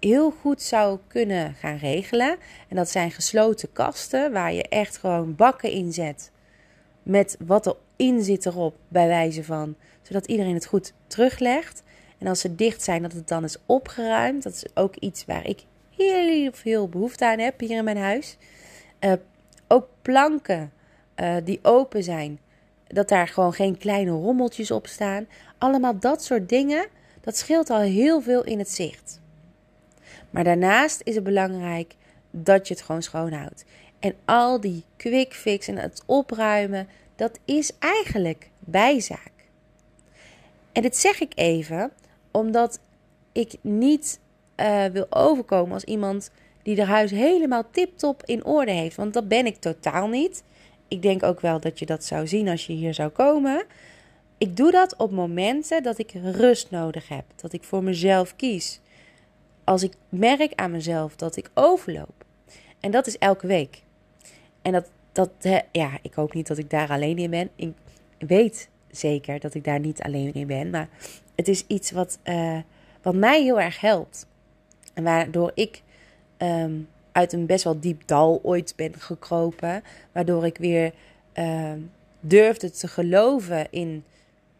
heel 0.00 0.30
goed 0.30 0.62
zou 0.62 0.98
kunnen 1.06 1.54
gaan 1.54 1.76
regelen. 1.76 2.36
En 2.68 2.76
dat 2.76 2.88
zijn 2.88 3.10
gesloten 3.10 3.72
kasten 3.72 4.32
waar 4.32 4.52
je 4.52 4.68
echt 4.68 4.96
gewoon 4.96 5.34
bakken 5.34 5.70
in 5.70 5.92
zet. 5.92 6.30
Met 7.02 7.36
wat 7.46 7.76
erin 7.96 8.22
zit 8.22 8.46
erop, 8.46 8.76
bij 8.88 9.06
wijze 9.06 9.44
van. 9.44 9.76
Zodat 10.02 10.26
iedereen 10.26 10.54
het 10.54 10.66
goed 10.66 10.92
teruglegt. 11.06 11.82
En 12.18 12.26
als 12.26 12.40
ze 12.40 12.54
dicht 12.54 12.82
zijn, 12.82 13.02
dat 13.02 13.12
het 13.12 13.28
dan 13.28 13.44
is 13.44 13.56
opgeruimd. 13.66 14.42
Dat 14.42 14.52
is 14.52 14.64
ook 14.74 14.96
iets 14.96 15.24
waar 15.24 15.46
ik 15.46 15.64
heel 15.96 16.52
veel 16.52 16.88
behoefte 16.88 17.26
aan 17.26 17.38
heb 17.38 17.60
hier 17.60 17.76
in 17.76 17.84
mijn 17.84 17.96
huis. 17.96 18.36
Uh, 19.00 19.12
ook 19.68 19.88
planken 20.02 20.72
uh, 21.16 21.36
die 21.44 21.58
open 21.62 22.02
zijn. 22.02 22.38
Dat 22.88 23.08
daar 23.08 23.28
gewoon 23.28 23.52
geen 23.52 23.78
kleine 23.78 24.10
rommeltjes 24.10 24.70
op 24.70 24.86
staan. 24.86 25.26
Allemaal 25.58 25.98
dat 25.98 26.24
soort 26.24 26.48
dingen. 26.48 26.86
Dat 27.20 27.36
scheelt 27.36 27.70
al 27.70 27.80
heel 27.80 28.20
veel 28.20 28.44
in 28.44 28.58
het 28.58 28.70
zicht. 28.70 29.20
Maar 30.30 30.44
daarnaast 30.44 31.00
is 31.04 31.14
het 31.14 31.24
belangrijk 31.24 31.94
dat 32.30 32.68
je 32.68 32.74
het 32.74 32.82
gewoon 32.82 33.02
schoonhoudt. 33.02 33.64
En 33.98 34.14
al 34.24 34.60
die 34.60 34.84
quick 34.96 35.34
fix 35.34 35.68
en 35.68 35.76
het 35.76 36.02
opruimen, 36.06 36.88
dat 37.16 37.38
is 37.44 37.72
eigenlijk 37.78 38.50
bijzaak. 38.58 39.32
En 40.72 40.82
dit 40.82 40.96
zeg 40.96 41.20
ik 41.20 41.32
even 41.34 41.90
omdat 42.30 42.80
ik 43.32 43.54
niet 43.60 44.20
uh, 44.56 44.84
wil 44.84 45.06
overkomen 45.10 45.72
als 45.72 45.84
iemand 45.84 46.30
die 46.62 46.74
de 46.74 46.84
huis 46.84 47.10
helemaal 47.10 47.62
tip-top 47.70 48.22
in 48.24 48.44
orde 48.44 48.70
heeft. 48.72 48.96
Want 48.96 49.14
dat 49.14 49.28
ben 49.28 49.46
ik 49.46 49.56
totaal 49.56 50.08
niet. 50.08 50.42
Ik 50.88 51.02
denk 51.02 51.22
ook 51.22 51.40
wel 51.40 51.60
dat 51.60 51.78
je 51.78 51.86
dat 51.86 52.04
zou 52.04 52.26
zien 52.26 52.48
als 52.48 52.66
je 52.66 52.72
hier 52.72 52.94
zou 52.94 53.08
komen. 53.08 53.64
ik 54.38 54.56
doe 54.56 54.70
dat 54.70 54.96
op 54.96 55.10
momenten 55.10 55.82
dat 55.82 55.98
ik 55.98 56.12
rust 56.22 56.70
nodig 56.70 57.08
heb, 57.08 57.24
dat 57.36 57.52
ik 57.52 57.64
voor 57.64 57.82
mezelf 57.82 58.36
kies. 58.36 58.80
Als 59.64 59.82
ik 59.82 59.92
merk 60.08 60.52
aan 60.54 60.70
mezelf 60.70 61.16
dat 61.16 61.36
ik 61.36 61.50
overloop. 61.54 62.24
En 62.80 62.90
dat 62.90 63.06
is 63.06 63.18
elke 63.18 63.46
week. 63.46 63.82
En 64.62 64.72
dat, 64.72 64.90
dat 65.12 65.30
ja, 65.72 65.98
ik 66.02 66.14
hoop 66.14 66.34
niet 66.34 66.46
dat 66.46 66.58
ik 66.58 66.70
daar 66.70 66.90
alleen 66.90 67.18
in 67.18 67.30
ben. 67.30 67.50
Ik 67.56 67.72
weet 68.18 68.68
zeker 68.90 69.40
dat 69.40 69.54
ik 69.54 69.64
daar 69.64 69.80
niet 69.80 70.02
alleen 70.02 70.34
in 70.34 70.46
ben. 70.46 70.70
Maar 70.70 70.88
het 71.34 71.48
is 71.48 71.64
iets 71.66 71.90
wat, 71.90 72.18
uh, 72.24 72.58
wat 73.02 73.14
mij 73.14 73.42
heel 73.42 73.60
erg 73.60 73.80
helpt. 73.80 74.26
En 74.94 75.04
waardoor 75.04 75.50
ik 75.54 75.82
um, 76.38 76.88
uit 77.12 77.32
een 77.32 77.46
best 77.46 77.64
wel 77.64 77.80
diep 77.80 78.02
dal 78.06 78.40
ooit 78.42 78.72
ben 78.76 78.94
gekropen. 78.98 79.82
Waardoor 80.12 80.46
ik 80.46 80.58
weer 80.58 80.92
uh, 81.34 81.72
durfde 82.20 82.70
te 82.70 82.88
geloven 82.88 83.66
in 83.70 84.04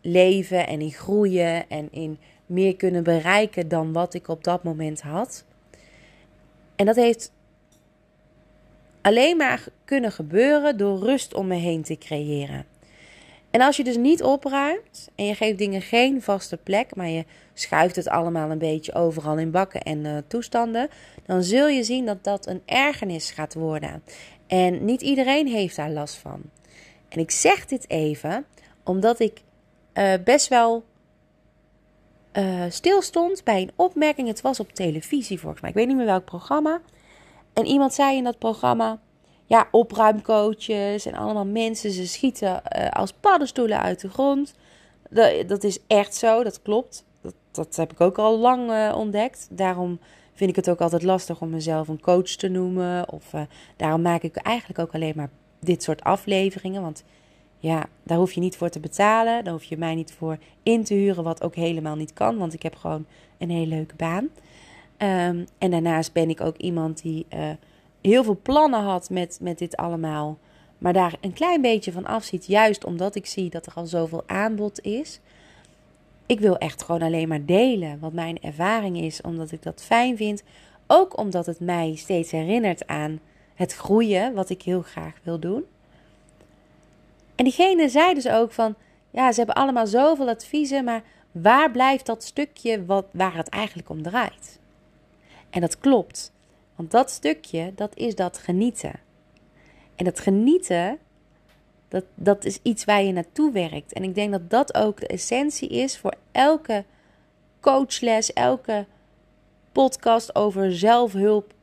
leven 0.01 0.67
en 0.67 0.81
in 0.81 0.93
groeien 0.93 1.69
en 1.69 1.89
in 1.93 2.19
meer 2.47 2.77
kunnen 2.77 3.03
bereiken 3.03 3.69
dan 3.69 3.93
wat 3.93 4.15
ik 4.15 4.29
op 4.29 4.45
dat 4.45 4.63
moment 4.63 5.01
had. 5.01 5.45
En 6.77 6.87
dat 6.87 6.97
heeft 6.97 7.33
alleen 9.01 9.37
maar 9.37 9.65
kunnen 9.85 10.13
gebeuren 10.13 10.77
door 10.77 10.99
rust 10.99 11.35
om 11.35 11.47
me 11.47 11.55
heen 11.55 11.83
te 11.83 11.99
creëren. 11.99 12.65
En 13.51 13.61
als 13.61 13.77
je 13.77 13.85
dus 13.85 13.97
niet 13.97 14.23
opruimt 14.23 15.09
en 15.15 15.25
je 15.25 15.35
geeft 15.35 15.59
dingen 15.59 15.83
geen 15.83 16.23
vaste 16.23 16.57
plek, 16.57 16.95
maar 16.95 17.09
je 17.09 17.25
schuift 17.55 17.97
het 17.97 18.09
allemaal 18.09 18.51
een 18.51 18.59
beetje 18.59 18.95
overal 18.95 19.39
in 19.39 19.51
bakken 19.51 19.83
en 19.83 20.05
uh, 20.05 20.17
toestanden, 20.27 20.89
dan 21.27 21.43
zul 21.43 21.69
je 21.69 21.85
zien 21.85 22.07
dat 22.07 22.25
dat 22.25 22.47
een 22.47 22.63
ergernis 22.65 23.31
gaat 23.31 23.55
worden. 23.55 24.03
En 24.47 24.85
niet 24.85 25.03
iedereen 25.03 25.47
heeft 25.47 25.77
daar 25.77 25.91
last 25.91 26.17
van. 26.17 26.43
En 27.09 27.21
ik 27.21 27.31
zeg 27.31 27.67
dit 27.67 27.91
even 27.91 28.47
omdat 28.85 29.21
ik 29.21 29.41
uh, 29.95 30.13
best 30.25 30.49
wel 30.49 30.85
uh, 32.33 32.65
stil 32.69 33.03
stond 33.03 33.45
bij 33.45 33.63
een 33.63 33.73
opmerking. 33.77 34.29
Het 34.29 34.41
was 34.41 34.61
op 34.61 34.73
televisie 34.73 35.41
volgens 35.41 35.61
mij. 35.61 35.71
Ik 35.71 35.77
weet 35.77 35.87
niet 35.87 35.97
meer 35.97 36.07
welk 36.07 36.25
programma. 36.25 36.81
En 37.53 37.67
iemand 37.67 37.95
zei 37.95 38.17
in 38.17 38.25
dat 38.25 38.39
programma: 38.39 38.99
ja, 39.49 39.69
opruimcoaches 39.71 41.07
en 41.07 41.15
allemaal 41.15 41.47
mensen, 41.47 41.91
ze 41.91 42.07
schieten 42.07 42.63
uh, 42.77 42.89
als 42.89 43.13
paddenstoelen 43.13 43.81
uit 43.81 44.01
de 44.01 44.09
grond. 44.09 44.55
Dat, 45.47 45.65
is 45.65 45.79
echt 45.87 46.15
zo, 46.15 46.43
dat 46.43 46.63
klopt. 46.63 47.05
Dat, 47.21 47.35
dat 47.51 47.77
heb 47.77 47.93
ik 47.93 48.01
ook 48.01 48.19
al 48.19 48.39
lang 48.39 48.71
uh, 48.71 48.95
ontdekt. 48.97 49.49
Daarom 49.51 49.99
vind 50.35 50.51
ik 50.51 50.57
het 50.57 50.71
ook 50.71 50.81
altijd 50.81 51.03
lastig 51.03 51.41
om 51.41 51.51
mezelf 51.51 51.89
een 51.89 52.01
coach 52.01 52.31
te 52.31 52.49
noemen. 52.49 53.13
Of 53.13 53.33
uh, 53.33 53.41
daarom 53.77 54.03
maak 54.03 54.23
ik 54.23 54.37
eigenlijk 54.37 54.79
ook 54.79 54.95
alleen 54.95 55.13
maar 55.17 55.31
dit 55.61 55.83
soort 55.83 56.03
afleveringen. 56.03 56.83
Want 56.83 57.05
ja, 57.59 57.87
daar 58.03 58.19
hoef 58.19 58.33
je 58.33 58.41
niet 58.41 58.57
voor 58.57 58.69
te 58.69 58.81
betalen. 58.81 59.45
Daar 59.45 59.53
hoef 59.53 59.65
je 59.65 59.79
mij 59.79 59.95
niet 59.95 60.13
voor 60.13 60.39
in 60.63 60.85
te 60.85 60.95
huren, 60.95 61.25
wat 61.25 61.43
ook 61.43 61.55
helemaal 61.55 61.97
niet 61.97 62.13
kan. 62.13 62.39
Want 62.39 62.53
ik 62.53 62.63
heb 62.63 62.77
gewoon 62.77 63.07
een 63.39 63.51
hele 63.51 63.75
leuke 63.75 63.95
baan. 63.97 64.29
Um, 64.99 65.47
en 65.59 65.71
daarnaast 65.71 66.13
ben 66.13 66.31
ik 66.31 66.41
ook 66.41 66.57
iemand 66.57 67.03
die 67.03 67.27
heel 68.01 68.25
veel 68.25 68.39
plannen 68.43 68.81
had 68.81 69.11
met, 69.11 69.39
met 69.43 69.59
dit 69.59 69.77
allemaal. 69.77 70.39
Maar 70.79 70.93
daar 70.93 71.15
een 71.21 71.33
klein 71.33 71.61
beetje 71.61 71.93
van 71.93 72.07
afziet. 72.07 72.47
Juist 72.47 72.85
omdat 72.85 73.15
ik 73.15 73.27
zie 73.27 73.51
dat 73.51 73.67
er 73.67 73.73
al 73.75 73.87
zoveel 73.87 74.23
aanbod 74.27 74.81
is. 74.81 75.21
Ik 76.27 76.41
wil 76.41 76.59
echt 76.59 76.83
gewoon 76.83 77.03
alleen 77.03 77.29
maar 77.29 77.45
delen 77.45 77.99
wat 78.01 78.13
mijn 78.13 78.41
ervaring 78.41 79.01
is. 79.01 79.21
Omdat 79.21 79.53
ik 79.53 79.63
dat 79.63 79.83
fijn 79.83 80.17
vind. 80.17 80.43
Ook 80.87 81.19
omdat 81.19 81.47
het 81.47 81.61
mij 81.61 81.95
steeds 81.97 82.31
herinnert 82.31 82.87
aan 82.87 83.21
het 83.55 83.75
groeien. 83.75 84.35
Wat 84.35 84.51
ik 84.51 84.63
heel 84.63 84.83
graag 84.83 85.15
wil 85.23 85.39
doen. 85.39 85.65
En 87.35 87.45
diegene 87.45 87.89
zei 87.89 88.15
dus 88.15 88.29
ook 88.29 88.53
van. 88.53 88.75
Ja, 89.11 89.33
ze 89.33 89.39
hebben 89.39 89.63
allemaal 89.63 89.87
zoveel 89.87 90.29
adviezen. 90.29 90.85
Maar 90.85 91.03
waar 91.33 91.71
blijft 91.71 92.07
dat 92.07 92.25
stukje 92.25 92.85
wat, 92.85 93.07
waar 93.13 93.37
het 93.37 93.49
eigenlijk 93.49 93.89
om 93.89 94.03
draait? 94.03 94.59
En 95.51 95.61
dat 95.61 95.79
klopt. 95.79 96.33
Want 96.79 96.91
dat 96.91 97.11
stukje, 97.11 97.73
dat 97.75 97.97
is 97.97 98.15
dat 98.15 98.39
genieten. 98.39 99.01
En 99.95 100.05
dat 100.05 100.21
genieten, 100.21 100.99
dat, 101.89 102.05
dat 102.15 102.45
is 102.45 102.59
iets 102.63 102.85
waar 102.85 103.03
je 103.03 103.13
naartoe 103.13 103.53
werkt. 103.53 103.93
En 103.93 104.03
ik 104.03 104.15
denk 104.15 104.33
dat 104.33 104.51
dat 104.51 104.75
ook 104.75 105.01
de 105.01 105.07
essentie 105.07 105.69
is 105.69 105.99
voor 105.99 106.15
elke 106.33 106.85
coachles, 107.61 108.33
elke 108.33 108.87
podcast 109.73 110.35
over 110.35 110.77
zelfhulp 110.77 111.55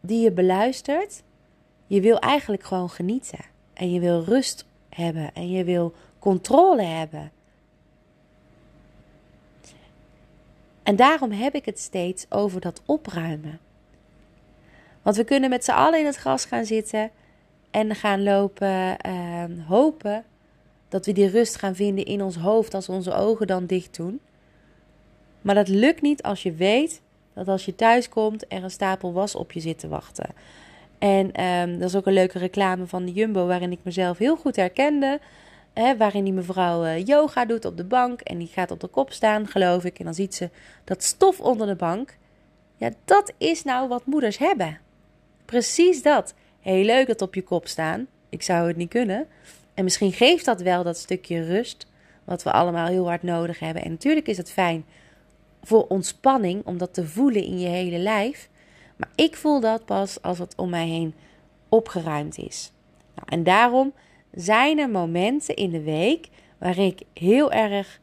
die 0.00 0.20
je 0.20 0.32
beluistert. 0.32 1.22
Je 1.86 2.00
wil 2.00 2.18
eigenlijk 2.18 2.62
gewoon 2.62 2.90
genieten. 2.90 3.44
En 3.74 3.92
je 3.92 4.00
wil 4.00 4.24
rust 4.24 4.64
hebben. 4.88 5.34
En 5.34 5.50
je 5.50 5.64
wil 5.64 5.94
controle 6.18 6.82
hebben. 6.82 7.32
En 10.82 10.96
daarom 10.96 11.30
heb 11.30 11.54
ik 11.54 11.64
het 11.64 11.78
steeds 11.78 12.26
over 12.28 12.60
dat 12.60 12.82
opruimen. 12.86 13.63
Want 15.04 15.16
we 15.16 15.24
kunnen 15.24 15.50
met 15.50 15.64
z'n 15.64 15.70
allen 15.70 15.98
in 15.98 16.06
het 16.06 16.16
gras 16.16 16.44
gaan 16.44 16.64
zitten 16.64 17.10
en 17.70 17.94
gaan 17.94 18.22
lopen, 18.22 18.96
uh, 19.06 19.44
hopen 19.66 20.24
dat 20.88 21.06
we 21.06 21.12
die 21.12 21.28
rust 21.28 21.56
gaan 21.56 21.74
vinden 21.74 22.04
in 22.04 22.22
ons 22.22 22.36
hoofd 22.36 22.74
als 22.74 22.88
onze 22.88 23.14
ogen 23.14 23.46
dan 23.46 23.66
dicht 23.66 23.96
doen. 23.96 24.20
Maar 25.40 25.54
dat 25.54 25.68
lukt 25.68 26.02
niet 26.02 26.22
als 26.22 26.42
je 26.42 26.52
weet 26.52 27.00
dat 27.34 27.48
als 27.48 27.64
je 27.64 27.74
thuis 27.74 28.08
komt 28.08 28.44
er 28.48 28.62
een 28.62 28.70
stapel 28.70 29.12
was 29.12 29.34
op 29.34 29.52
je 29.52 29.60
zit 29.60 29.78
te 29.78 29.88
wachten. 29.88 30.28
En 30.98 31.44
um, 31.44 31.78
dat 31.78 31.88
is 31.88 31.96
ook 31.96 32.06
een 32.06 32.12
leuke 32.12 32.38
reclame 32.38 32.86
van 32.86 33.04
de 33.04 33.12
Jumbo 33.12 33.46
waarin 33.46 33.72
ik 33.72 33.78
mezelf 33.82 34.18
heel 34.18 34.36
goed 34.36 34.56
herkende. 34.56 35.20
Hè, 35.72 35.96
waarin 35.96 36.24
die 36.24 36.32
mevrouw 36.32 36.84
uh, 36.84 37.04
yoga 37.04 37.44
doet 37.44 37.64
op 37.64 37.76
de 37.76 37.84
bank 37.84 38.20
en 38.20 38.38
die 38.38 38.50
gaat 38.52 38.70
op 38.70 38.80
de 38.80 38.86
kop 38.86 39.12
staan, 39.12 39.46
geloof 39.46 39.84
ik. 39.84 39.98
En 39.98 40.04
dan 40.04 40.14
ziet 40.14 40.34
ze 40.34 40.50
dat 40.84 41.02
stof 41.02 41.40
onder 41.40 41.66
de 41.66 41.74
bank. 41.74 42.16
Ja, 42.76 42.90
dat 43.04 43.32
is 43.38 43.64
nou 43.64 43.88
wat 43.88 44.06
moeders 44.06 44.38
hebben. 44.38 44.78
Precies 45.54 46.02
dat. 46.02 46.34
Heel 46.60 46.84
leuk 46.84 47.06
dat 47.06 47.22
op 47.22 47.34
je 47.34 47.42
kop 47.42 47.66
staan. 47.66 48.06
Ik 48.28 48.42
zou 48.42 48.68
het 48.68 48.76
niet 48.76 48.88
kunnen. 48.88 49.26
En 49.74 49.84
misschien 49.84 50.12
geeft 50.12 50.44
dat 50.44 50.60
wel 50.60 50.82
dat 50.82 50.98
stukje 50.98 51.44
rust, 51.44 51.86
wat 52.24 52.42
we 52.42 52.52
allemaal 52.52 52.86
heel 52.86 53.06
hard 53.06 53.22
nodig 53.22 53.58
hebben. 53.58 53.82
En 53.82 53.90
natuurlijk 53.90 54.28
is 54.28 54.36
het 54.36 54.50
fijn 54.50 54.84
voor 55.62 55.86
ontspanning 55.86 56.66
om 56.66 56.78
dat 56.78 56.94
te 56.94 57.06
voelen 57.06 57.44
in 57.44 57.58
je 57.58 57.68
hele 57.68 57.98
lijf. 57.98 58.48
Maar 58.96 59.08
ik 59.14 59.36
voel 59.36 59.60
dat 59.60 59.84
pas 59.84 60.22
als 60.22 60.38
het 60.38 60.54
om 60.56 60.70
mij 60.70 60.86
heen 60.86 61.14
opgeruimd 61.68 62.38
is. 62.38 62.72
Nou, 63.14 63.28
en 63.28 63.42
daarom 63.42 63.92
zijn 64.32 64.78
er 64.78 64.90
momenten 64.90 65.54
in 65.54 65.70
de 65.70 65.82
week 65.82 66.28
waar 66.58 66.78
ik 66.78 67.02
heel 67.12 67.52
erg 67.52 68.00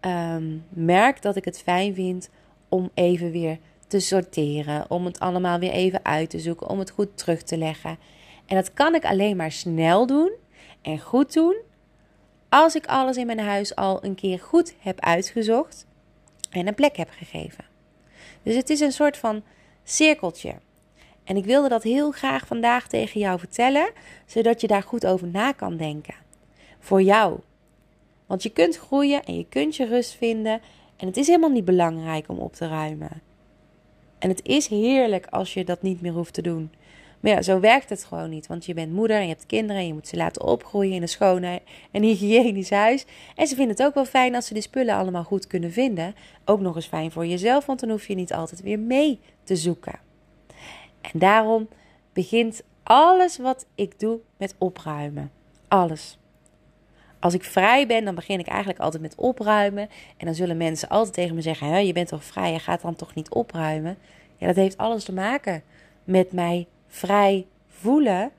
um, 0.00 0.64
merk 0.68 1.22
dat 1.22 1.36
ik 1.36 1.44
het 1.44 1.62
fijn 1.62 1.94
vind 1.94 2.30
om 2.68 2.90
even 2.94 3.30
weer 3.30 3.58
te 3.86 4.00
sorteren, 4.00 4.90
om 4.90 5.04
het 5.04 5.20
allemaal 5.20 5.58
weer 5.58 5.70
even 5.70 6.04
uit 6.04 6.30
te 6.30 6.38
zoeken, 6.38 6.68
om 6.68 6.78
het 6.78 6.90
goed 6.90 7.18
terug 7.18 7.42
te 7.42 7.58
leggen. 7.58 7.98
En 8.46 8.56
dat 8.56 8.72
kan 8.74 8.94
ik 8.94 9.04
alleen 9.04 9.36
maar 9.36 9.52
snel 9.52 10.06
doen 10.06 10.32
en 10.82 10.98
goed 10.98 11.32
doen 11.32 11.56
als 12.48 12.74
ik 12.74 12.86
alles 12.86 13.16
in 13.16 13.26
mijn 13.26 13.40
huis 13.40 13.74
al 13.74 14.04
een 14.04 14.14
keer 14.14 14.38
goed 14.38 14.74
heb 14.78 15.00
uitgezocht 15.00 15.86
en 16.50 16.66
een 16.66 16.74
plek 16.74 16.96
heb 16.96 17.10
gegeven. 17.10 17.64
Dus 18.42 18.54
het 18.54 18.70
is 18.70 18.80
een 18.80 18.92
soort 18.92 19.16
van 19.16 19.42
cirkeltje. 19.84 20.54
En 21.24 21.36
ik 21.36 21.44
wilde 21.44 21.68
dat 21.68 21.82
heel 21.82 22.10
graag 22.10 22.46
vandaag 22.46 22.88
tegen 22.88 23.20
jou 23.20 23.38
vertellen, 23.38 23.90
zodat 24.26 24.60
je 24.60 24.66
daar 24.66 24.82
goed 24.82 25.06
over 25.06 25.26
na 25.26 25.52
kan 25.52 25.76
denken. 25.76 26.14
Voor 26.78 27.02
jou. 27.02 27.38
Want 28.26 28.42
je 28.42 28.50
kunt 28.50 28.76
groeien 28.76 29.24
en 29.24 29.36
je 29.36 29.46
kunt 29.48 29.76
je 29.76 29.86
rust 29.86 30.14
vinden. 30.14 30.60
En 30.96 31.06
het 31.06 31.16
is 31.16 31.26
helemaal 31.26 31.50
niet 31.50 31.64
belangrijk 31.64 32.28
om 32.28 32.38
op 32.38 32.54
te 32.54 32.68
ruimen. 32.68 33.22
En 34.18 34.28
het 34.28 34.40
is 34.44 34.68
heerlijk 34.68 35.26
als 35.26 35.54
je 35.54 35.64
dat 35.64 35.82
niet 35.82 36.00
meer 36.00 36.12
hoeft 36.12 36.34
te 36.34 36.42
doen. 36.42 36.70
Maar 37.20 37.32
ja, 37.32 37.42
zo 37.42 37.60
werkt 37.60 37.90
het 37.90 38.04
gewoon 38.04 38.30
niet. 38.30 38.46
Want 38.46 38.66
je 38.66 38.74
bent 38.74 38.92
moeder 38.92 39.16
en 39.16 39.22
je 39.22 39.28
hebt 39.28 39.46
kinderen 39.46 39.82
en 39.82 39.86
je 39.86 39.94
moet 39.94 40.08
ze 40.08 40.16
laten 40.16 40.42
opgroeien 40.42 40.92
in 40.92 41.02
een 41.02 41.08
schoon 41.08 41.42
en 41.90 42.02
hygiënisch 42.02 42.70
huis. 42.70 43.04
En 43.34 43.46
ze 43.46 43.54
vinden 43.54 43.76
het 43.76 43.86
ook 43.86 43.94
wel 43.94 44.04
fijn 44.04 44.34
als 44.34 44.46
ze 44.46 44.52
die 44.52 44.62
spullen 44.62 44.94
allemaal 44.94 45.24
goed 45.24 45.46
kunnen 45.46 45.72
vinden. 45.72 46.14
Ook 46.44 46.60
nog 46.60 46.76
eens 46.76 46.86
fijn 46.86 47.10
voor 47.10 47.26
jezelf, 47.26 47.66
want 47.66 47.80
dan 47.80 47.90
hoef 47.90 48.06
je 48.06 48.14
niet 48.14 48.32
altijd 48.32 48.62
weer 48.62 48.78
mee 48.78 49.20
te 49.44 49.56
zoeken. 49.56 49.98
En 51.00 51.18
daarom 51.18 51.68
begint 52.12 52.62
alles 52.82 53.38
wat 53.38 53.66
ik 53.74 54.00
doe 54.00 54.18
met 54.36 54.54
opruimen. 54.58 55.30
Alles. 55.68 56.18
Als 57.18 57.34
ik 57.34 57.44
vrij 57.44 57.86
ben, 57.86 58.04
dan 58.04 58.14
begin 58.14 58.38
ik 58.38 58.46
eigenlijk 58.46 58.80
altijd 58.80 59.02
met 59.02 59.14
opruimen. 59.14 59.88
En 60.16 60.26
dan 60.26 60.34
zullen 60.34 60.56
mensen 60.56 60.88
altijd 60.88 61.14
tegen 61.14 61.34
me 61.34 61.40
zeggen: 61.40 61.86
Je 61.86 61.92
bent 61.92 62.08
toch 62.08 62.24
vrij, 62.24 62.52
je 62.52 62.58
gaat 62.58 62.80
dan 62.80 62.94
toch 62.94 63.14
niet 63.14 63.30
opruimen? 63.30 63.96
Ja, 64.36 64.46
dat 64.46 64.56
heeft 64.56 64.76
alles 64.76 65.04
te 65.04 65.12
maken 65.12 65.62
met 66.04 66.32
mij 66.32 66.66
vrij 66.88 67.46
voelen. 67.68 68.30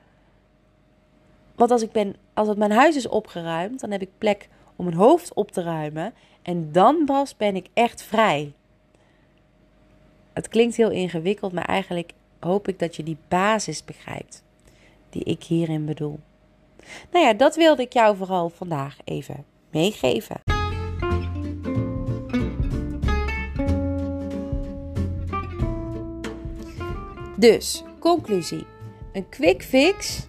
Want 1.54 1.70
als, 1.70 1.82
ik 1.82 1.92
ben, 1.92 2.16
als 2.34 2.48
het 2.48 2.58
mijn 2.58 2.72
huis 2.72 2.96
is 2.96 3.08
opgeruimd, 3.08 3.80
dan 3.80 3.90
heb 3.90 4.02
ik 4.02 4.10
plek 4.18 4.48
om 4.76 4.84
mijn 4.84 4.96
hoofd 4.96 5.34
op 5.34 5.50
te 5.50 5.62
ruimen. 5.62 6.12
En 6.42 6.72
dan 6.72 7.04
pas 7.04 7.36
ben 7.36 7.56
ik 7.56 7.66
echt 7.74 8.02
vrij. 8.02 8.52
Het 10.32 10.48
klinkt 10.48 10.76
heel 10.76 10.90
ingewikkeld, 10.90 11.52
maar 11.52 11.64
eigenlijk 11.64 12.12
hoop 12.40 12.68
ik 12.68 12.78
dat 12.78 12.96
je 12.96 13.02
die 13.02 13.16
basis 13.28 13.84
begrijpt 13.84 14.42
die 15.10 15.24
ik 15.24 15.42
hierin 15.42 15.84
bedoel. 15.84 16.18
Nou 17.12 17.24
ja, 17.24 17.32
dat 17.34 17.56
wilde 17.56 17.82
ik 17.82 17.92
jou 17.92 18.16
vooral 18.16 18.48
vandaag 18.48 18.96
even 19.04 19.44
meegeven. 19.70 20.40
Dus, 27.36 27.84
conclusie. 27.98 28.66
Een 29.12 29.28
quick 29.28 29.62
fix 29.62 30.26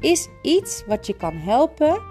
is 0.00 0.28
iets 0.42 0.84
wat 0.86 1.06
je 1.06 1.16
kan 1.16 1.34
helpen 1.34 2.02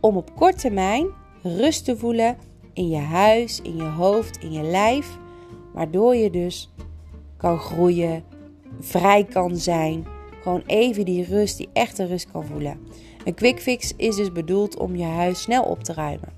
om 0.00 0.16
op 0.16 0.34
korte 0.34 0.56
termijn 0.56 1.06
rust 1.42 1.84
te 1.84 1.96
voelen 1.96 2.36
in 2.72 2.88
je 2.88 2.98
huis, 2.98 3.60
in 3.62 3.76
je 3.76 3.82
hoofd, 3.82 4.42
in 4.42 4.52
je 4.52 4.62
lijf, 4.62 5.18
waardoor 5.72 6.16
je 6.16 6.30
dus 6.30 6.70
kan 7.36 7.58
groeien, 7.58 8.24
vrij 8.80 9.24
kan 9.24 9.56
zijn, 9.56 10.06
gewoon 10.42 10.62
even 10.66 11.04
die 11.04 11.24
rust, 11.24 11.56
die 11.56 11.68
echte 11.72 12.06
rust 12.06 12.30
kan 12.30 12.44
voelen. 12.44 12.80
Een 13.24 13.34
quick 13.34 13.60
fix 13.60 13.92
is 13.96 14.16
dus 14.16 14.32
bedoeld 14.32 14.76
om 14.76 14.96
je 14.96 15.04
huis 15.04 15.42
snel 15.42 15.62
op 15.62 15.84
te 15.84 15.92
ruimen. 15.92 16.32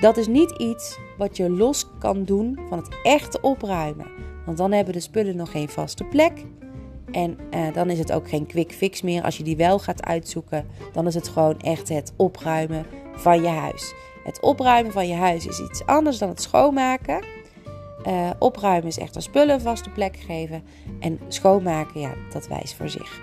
Dat 0.00 0.16
is 0.16 0.26
niet 0.26 0.50
iets 0.50 0.98
wat 1.18 1.36
je 1.36 1.50
los 1.50 1.86
kan 1.98 2.24
doen 2.24 2.58
van 2.68 2.78
het 2.78 2.88
echte 3.02 3.40
opruimen. 3.40 4.06
Want 4.46 4.58
dan 4.58 4.72
hebben 4.72 4.94
de 4.94 5.00
spullen 5.00 5.36
nog 5.36 5.50
geen 5.50 5.68
vaste 5.68 6.04
plek. 6.04 6.44
En 7.10 7.38
uh, 7.54 7.74
dan 7.74 7.90
is 7.90 7.98
het 7.98 8.12
ook 8.12 8.28
geen 8.28 8.46
quick 8.46 8.72
fix 8.72 9.02
meer. 9.02 9.22
Als 9.22 9.36
je 9.36 9.42
die 9.42 9.56
wel 9.56 9.78
gaat 9.78 10.02
uitzoeken, 10.02 10.66
dan 10.92 11.06
is 11.06 11.14
het 11.14 11.28
gewoon 11.28 11.60
echt 11.60 11.88
het 11.88 12.12
opruimen 12.16 12.86
van 13.14 13.42
je 13.42 13.48
huis. 13.48 13.94
Het 14.24 14.40
opruimen 14.40 14.92
van 14.92 15.08
je 15.08 15.14
huis 15.14 15.46
is 15.46 15.60
iets 15.60 15.86
anders 15.86 16.18
dan 16.18 16.28
het 16.28 16.42
schoonmaken. 16.42 17.24
Uh, 18.06 18.30
opruimen 18.38 18.88
is 18.88 18.98
echt 18.98 19.16
een 19.16 19.22
spullen 19.22 19.60
vaste 19.60 19.90
plek 19.90 20.16
geven. 20.16 20.62
En 21.00 21.20
schoonmaken, 21.28 22.00
ja, 22.00 22.14
dat 22.32 22.46
wijst 22.46 22.74
voor 22.74 22.88
zich. 22.88 23.20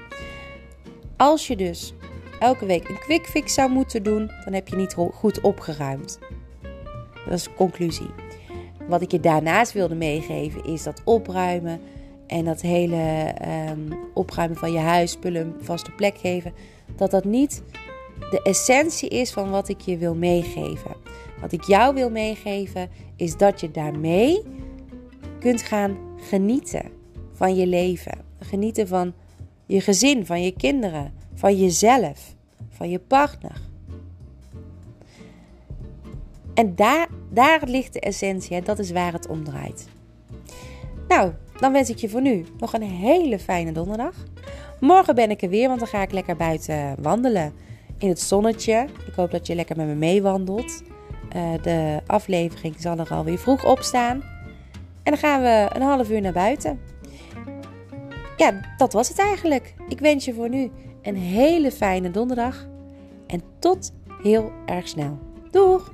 Als 1.17 1.47
je 1.47 1.55
dus 1.55 1.93
elke 2.41 2.65
week 2.65 2.89
een 2.89 2.99
quick 2.99 3.25
fix 3.25 3.53
zou 3.53 3.71
moeten 3.71 4.03
doen, 4.03 4.31
dan 4.45 4.53
heb 4.53 4.67
je 4.67 4.75
niet 4.75 4.93
goed 5.13 5.41
opgeruimd. 5.41 6.19
Dat 7.25 7.33
is 7.33 7.43
de 7.43 7.53
conclusie. 7.53 8.09
Wat 8.87 9.01
ik 9.01 9.11
je 9.11 9.19
daarnaast 9.19 9.71
wilde 9.71 9.95
meegeven 9.95 10.63
is 10.63 10.83
dat 10.83 11.01
opruimen 11.05 11.79
en 12.27 12.45
dat 12.45 12.61
hele 12.61 13.33
um, 13.69 13.99
opruimen 14.13 14.57
van 14.57 14.71
je 14.71 14.79
huis, 14.79 15.11
spullen 15.11 15.55
vaste 15.59 15.91
plek 15.91 16.17
geven, 16.17 16.53
dat 16.95 17.11
dat 17.11 17.23
niet 17.23 17.63
de 18.29 18.41
essentie 18.41 19.09
is 19.09 19.31
van 19.31 19.49
wat 19.49 19.69
ik 19.69 19.81
je 19.81 19.97
wil 19.97 20.15
meegeven. 20.15 20.95
Wat 21.41 21.51
ik 21.51 21.63
jou 21.63 21.93
wil 21.93 22.09
meegeven 22.09 22.89
is 23.15 23.37
dat 23.37 23.59
je 23.59 23.71
daarmee 23.71 24.43
kunt 25.39 25.61
gaan 25.61 25.97
genieten 26.29 26.91
van 27.33 27.55
je 27.55 27.67
leven. 27.67 28.17
Genieten 28.39 28.87
van 28.87 29.13
je 29.65 29.81
gezin, 29.81 30.25
van 30.25 30.43
je 30.43 30.51
kinderen, 30.51 31.13
van 31.41 31.57
jezelf, 31.57 32.35
van 32.69 32.89
je 32.89 32.99
partner. 32.99 33.61
En 36.53 36.75
daar, 36.75 37.07
daar 37.29 37.61
ligt 37.65 37.93
de 37.93 37.99
essentie, 37.99 38.55
hè? 38.55 38.61
dat 38.61 38.79
is 38.79 38.91
waar 38.91 39.13
het 39.13 39.27
om 39.27 39.43
draait. 39.43 39.87
Nou, 41.07 41.31
dan 41.59 41.71
wens 41.71 41.89
ik 41.89 41.97
je 41.97 42.09
voor 42.09 42.21
nu 42.21 42.45
nog 42.57 42.73
een 42.73 42.81
hele 42.81 43.39
fijne 43.39 43.71
donderdag. 43.71 44.15
Morgen 44.79 45.15
ben 45.15 45.29
ik 45.29 45.41
er 45.41 45.49
weer, 45.49 45.67
want 45.67 45.79
dan 45.79 45.87
ga 45.87 46.01
ik 46.01 46.11
lekker 46.11 46.35
buiten 46.35 46.95
wandelen 47.01 47.53
in 47.97 48.09
het 48.09 48.19
zonnetje. 48.19 48.87
Ik 49.07 49.13
hoop 49.13 49.31
dat 49.31 49.47
je 49.47 49.55
lekker 49.55 49.75
met 49.75 49.87
me 49.87 49.95
meewandelt. 49.95 50.83
Uh, 51.35 51.61
de 51.61 51.99
aflevering 52.05 52.75
zal 52.79 52.97
er 52.97 53.09
alweer 53.09 53.37
vroeg 53.37 53.65
op 53.65 53.79
staan. 53.79 54.23
En 55.03 55.11
dan 55.11 55.17
gaan 55.17 55.41
we 55.41 55.69
een 55.73 55.81
half 55.81 56.09
uur 56.09 56.21
naar 56.21 56.33
buiten. 56.33 56.79
Ja, 58.37 58.59
dat 58.77 58.93
was 58.93 59.07
het 59.07 59.19
eigenlijk. 59.19 59.73
Ik 59.87 59.99
wens 59.99 60.25
je 60.25 60.33
voor 60.33 60.49
nu 60.49 60.71
een 61.01 61.15
hele 61.15 61.71
fijne 61.71 62.11
donderdag 62.11 62.67
en 63.27 63.41
tot 63.59 63.93
heel 64.21 64.51
erg 64.65 64.87
snel. 64.87 65.19
Doeg! 65.51 65.91